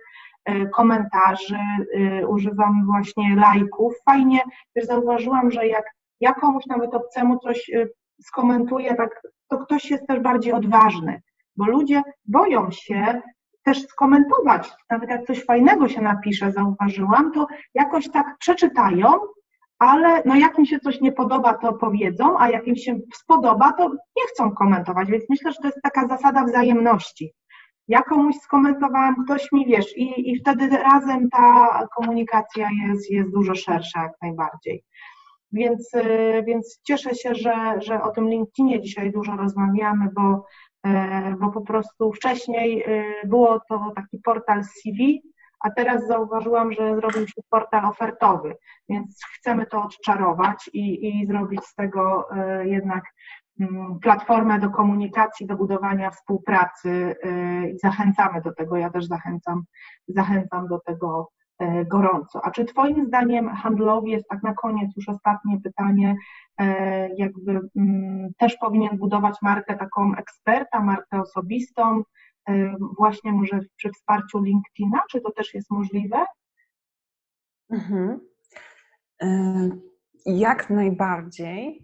[0.70, 1.58] komentarzy,
[1.95, 3.93] e, używam właśnie lajków.
[4.06, 4.39] Fajnie,
[4.74, 5.86] też zauważyłam, że jak
[6.20, 7.88] ja komuś nawet obcemu coś e,
[8.22, 11.22] skomentuję, tak, to ktoś jest też bardziej odważny,
[11.58, 13.22] bo ludzie boją się
[13.64, 19.08] też skomentować, nawet jak coś fajnego się napisze, zauważyłam, to jakoś tak przeczytają,
[19.80, 23.74] ale no jak mi się coś nie podoba, to powiedzą, a jak im się spodoba,
[23.74, 27.34] to nie chcą komentować, więc myślę, że to jest taka zasada wzajemności
[27.88, 33.55] ja komuś skomentowałam, ktoś mi wiesz, i, i wtedy razem ta komunikacja jest, jest dużo
[33.55, 34.83] szersza jak najbardziej.
[35.51, 40.45] Więc, y, więc cieszę się, że, że o tym LinkedInie dzisiaj dużo rozmawiamy, bo,
[40.88, 40.91] y,
[41.39, 45.21] bo po prostu wcześniej y, było to taki portal CV,
[45.59, 48.55] a teraz zauważyłam, że zrobił się portal ofertowy,
[48.89, 52.27] więc chcemy to odczarować i, i zrobić z tego
[52.63, 53.47] jednak Mm,
[54.01, 58.78] platformę do komunikacji, do budowania współpracy y, i zachęcamy do tego.
[58.78, 59.64] Ja też zachęcam,
[60.08, 61.30] zachęcam do tego
[61.62, 62.41] y, gorąco.
[62.43, 66.16] A czy Twoim zdaniem handlowiec, tak na koniec już ostatnie pytanie,
[66.62, 66.66] y,
[67.18, 72.03] jakby mm, też powinien budować markę taką eksperta, markę osobistą,
[72.97, 76.26] właśnie może przy wsparciu LinkedIna, czy to też jest możliwe?
[77.70, 78.20] Mhm.
[80.26, 81.82] Jak najbardziej.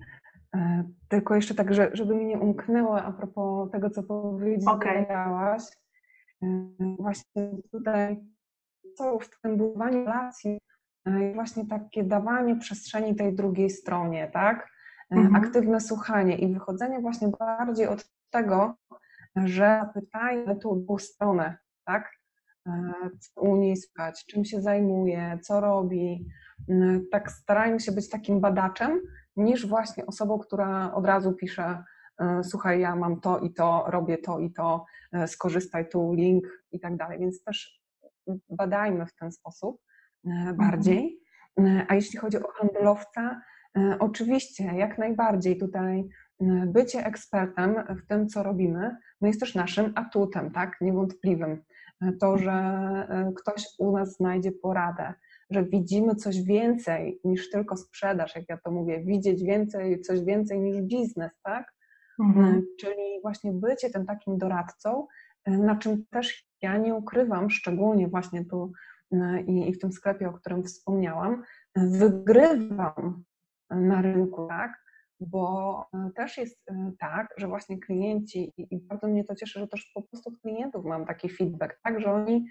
[0.55, 5.63] E, tylko jeszcze tak, żeby mi nie umknęło a propos tego, co powiedziałaś.
[6.41, 6.95] Okay.
[6.99, 8.23] Właśnie tutaj
[8.97, 10.59] co w tym budowaniu relacji
[11.05, 14.69] e, właśnie takie dawanie przestrzeni tej drugiej stronie, tak?
[15.11, 15.35] E, mhm.
[15.35, 18.75] Aktywne słuchanie i wychodzenie właśnie bardziej od tego,
[19.35, 22.11] że pytajmy tu drugą stronę, tak?
[23.19, 26.25] Co u niej słychać, czym się zajmuje, co robi.
[27.11, 29.01] Tak starajmy się być takim badaczem,
[29.35, 31.83] niż właśnie osobą, która od razu pisze
[32.19, 36.63] e, słuchaj, ja mam to i to, robię to i to, e, skorzystaj tu, link
[36.71, 37.19] i tak dalej.
[37.19, 37.83] Więc też
[38.49, 39.81] badajmy w ten sposób
[40.25, 40.57] e, mhm.
[40.57, 41.19] bardziej.
[41.87, 43.41] A jeśli chodzi o handlowca,
[43.99, 46.09] oczywiście, jak najbardziej tutaj
[46.67, 51.63] bycie ekspertem w tym, co robimy, no jest też naszym atutem, tak, niewątpliwym.
[52.19, 55.13] To, że ktoś u nas znajdzie poradę,
[55.49, 60.59] że widzimy coś więcej niż tylko sprzedaż, jak ja to mówię, widzieć więcej, coś więcej
[60.59, 61.73] niż biznes, tak?
[62.19, 62.55] Mhm.
[62.55, 65.07] E, czyli właśnie bycie tym takim doradcą,
[65.45, 68.71] e, na czym też ja nie ukrywam, szczególnie właśnie tu
[69.11, 71.43] e, i, w tym sklepie, o którym wspomniałam,
[71.75, 73.23] wygrywam
[73.69, 74.83] na rynku, tak?
[75.19, 75.85] Bo
[76.15, 76.65] też jest
[76.99, 81.05] tak, że właśnie klienci, i bardzo mnie to cieszy, że też po prostu klientów mam
[81.05, 82.45] taki feedback, tak, że oni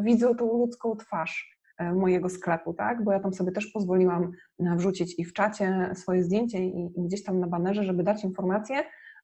[0.00, 1.57] widzą tą ludzką twarz,
[1.94, 3.04] mojego sklepu, tak?
[3.04, 7.24] Bo ja tam sobie też pozwoliłam e, wrzucić i w czacie swoje zdjęcie i, gdzieś
[7.24, 8.76] tam na banerze, żeby dać informację,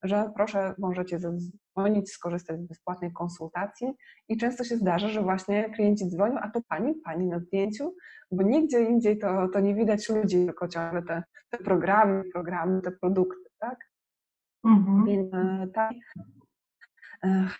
[0.03, 3.87] że proszę, możecie zadzwonić, skorzystać z bezpłatnej konsultacji
[4.29, 7.95] i często się zdarza, że właśnie klienci dzwonią, a to pani, pani na zdjęciu,
[8.31, 12.91] bo nigdzie indziej to, to nie widać ludzi, tylko ciągle te, te programy, programy, te
[12.91, 13.77] produkty, tak?
[14.65, 15.05] Mhm.
[15.05, 16.34] Więc e, tak, E,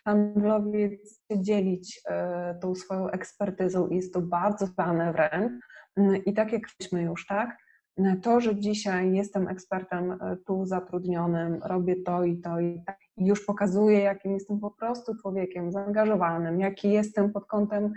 [0.06, 5.64] handlowiec dzielić e, tą swoją ekspertyzą jest to bardzo dane wręcz.
[5.96, 7.58] Mm, I tak jak myśmy już, tak?
[7.98, 13.26] E, to, że dzisiaj jestem ekspertem tu zatrudnionym, robię to i to i tak, i
[13.26, 17.94] już pokazuję, jakim jestem po prostu człowiekiem zaangażowanym, jaki jestem pod kątem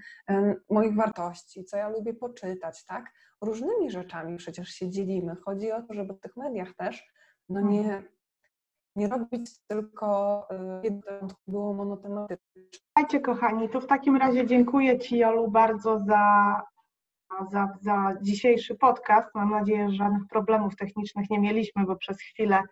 [0.70, 3.04] moich wartości, co ja lubię poczytać, tak?
[3.40, 5.36] Różnymi rzeczami przecież się dzielimy.
[5.44, 7.12] Chodzi o to, żeby w tych mediach też
[7.48, 8.02] no nie,
[8.98, 12.62] nie robić tylko y, jedno, było monotematyczne.
[12.74, 16.62] Słuchajcie kochani, to w takim razie dziękuję Ci Jolu bardzo za,
[17.50, 19.28] za, za dzisiejszy podcast.
[19.34, 22.62] Mam nadzieję, że żadnych problemów technicznych nie mieliśmy, bo przez chwilę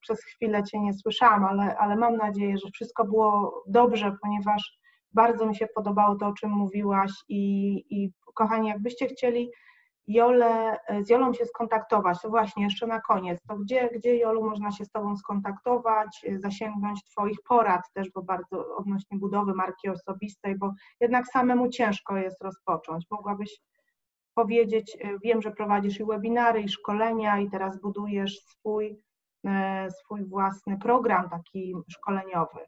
[0.00, 4.78] przez chwilę Cię nie słyszałam, ale, ale mam nadzieję, że wszystko było dobrze, ponieważ
[5.12, 9.50] bardzo mi się podobało to, o czym mówiłaś i, i kochani, jakbyście chcieli
[10.08, 14.70] Jolę, z Jolą się skontaktować, to właśnie jeszcze na koniec, to gdzie, gdzie Jolu można
[14.70, 20.72] się z Tobą skontaktować, zasięgnąć Twoich porad też, bo bardzo odnośnie budowy marki osobistej, bo
[21.00, 23.06] jednak samemu ciężko jest rozpocząć.
[23.10, 23.60] Mogłabyś
[24.34, 29.02] powiedzieć, wiem, że prowadzisz i webinary, i szkolenia, i teraz budujesz swój,
[29.46, 32.60] e, swój własny program taki szkoleniowy.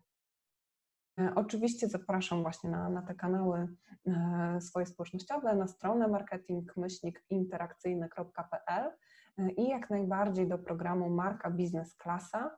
[1.20, 3.68] E, oczywiście zapraszam właśnie na, na te kanały
[4.06, 8.90] e, swoje społecznościowe, na stronę marketingmyślnikinterakcyjny.pl
[9.38, 12.56] e, i jak najbardziej do programu Marka Biznes Klasa,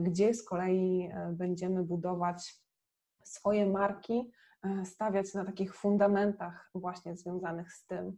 [0.00, 2.64] gdzie z kolei będziemy budować
[3.24, 4.32] swoje marki,
[4.84, 8.16] stawiać na takich fundamentach właśnie związanych z tym,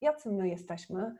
[0.00, 1.14] jacy my jesteśmy,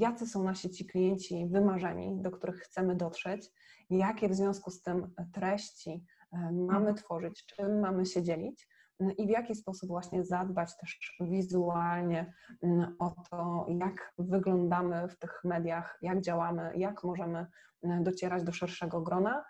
[0.00, 3.50] jacy są nasi ci klienci wymarzeni, do których chcemy dotrzeć,
[3.90, 6.04] jakie w związku z tym treści,
[6.52, 6.94] mamy mhm.
[6.94, 8.68] tworzyć, czym mamy się dzielić
[9.00, 15.18] mm, i w jaki sposób właśnie zadbać też wizualnie mm, o to, jak wyglądamy w
[15.18, 17.46] tych mediach, jak działamy, jak możemy
[17.82, 19.44] mm, docierać do szerszego grona.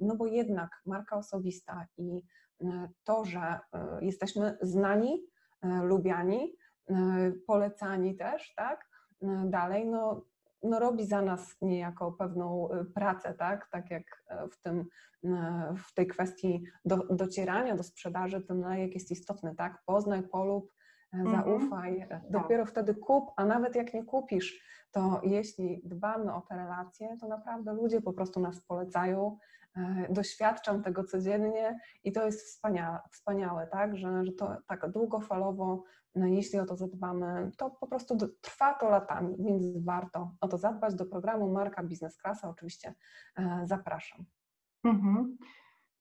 [0.00, 2.22] No bo jednak marka osobista i
[3.04, 3.58] to, że e,
[4.00, 5.26] jesteśmy znani,
[5.62, 6.56] e, lubiani,
[6.90, 6.94] e,
[7.46, 8.88] polecani też, tak?
[9.44, 10.24] Dalej, no
[10.64, 13.68] no, robi za nas niejako pewną y, pracę, tak?
[13.70, 14.84] Tak jak e, w, tym,
[15.24, 19.82] e, w tej kwestii do, docierania do sprzedaży, ten lejek jest istotny, tak?
[19.86, 20.72] Poznaj, polub,
[21.14, 21.36] e, mhm.
[21.36, 22.22] zaufaj, tak.
[22.30, 27.28] dopiero wtedy kup, a nawet jak nie kupisz, to jeśli dbamy o te relacje, to
[27.28, 29.38] naprawdę ludzie po prostu nas polecają.
[30.10, 33.96] Doświadczam tego codziennie i to jest wspaniałe, wspaniałe tak?
[33.96, 35.84] Że, że to tak długofalowo
[36.14, 40.58] no, jeśli o to zadbamy, to po prostu trwa to latami, więc warto o to
[40.58, 40.94] zadbać.
[40.94, 42.94] Do programu Marka Biznes Klasa oczywiście
[43.36, 44.24] e, zapraszam.
[44.84, 45.36] Mhm.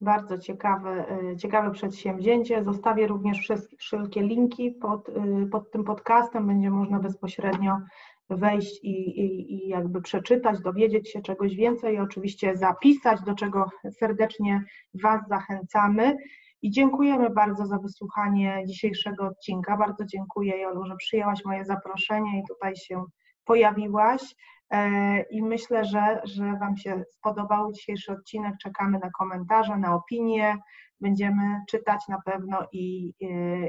[0.01, 2.63] Bardzo ciekawe, e, ciekawe przedsięwzięcie.
[2.63, 6.47] Zostawię również wszelkie linki pod, e, pod tym podcastem.
[6.47, 7.77] Będzie można bezpośrednio
[8.29, 13.69] wejść i, i, i jakby przeczytać, dowiedzieć się czegoś więcej i oczywiście zapisać, do czego
[13.91, 16.17] serdecznie Was zachęcamy.
[16.63, 19.77] I dziękujemy bardzo za wysłuchanie dzisiejszego odcinka.
[19.77, 23.03] Bardzo dziękuję Jolu, że przyjęłaś moje zaproszenie i tutaj się
[23.45, 24.35] pojawiłaś.
[24.69, 28.53] E, I myślę, że, że Wam się spodobał dzisiejszy odcinek.
[28.61, 30.57] Czekamy na komentarze, na opinie.
[31.01, 33.13] Będziemy czytać na pewno i,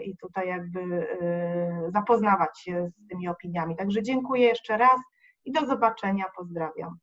[0.04, 3.76] i tutaj jakby e, zapoznawać się z tymi opiniami.
[3.76, 5.00] Także dziękuję jeszcze raz
[5.44, 6.24] i do zobaczenia.
[6.36, 6.98] Pozdrawiam.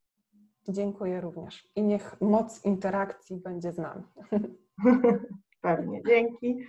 [0.70, 1.68] Dziękuję również.
[1.76, 4.04] I niech moc interakcji będzie z nami.
[5.62, 6.02] Pewnie.
[6.08, 6.66] Dzięki.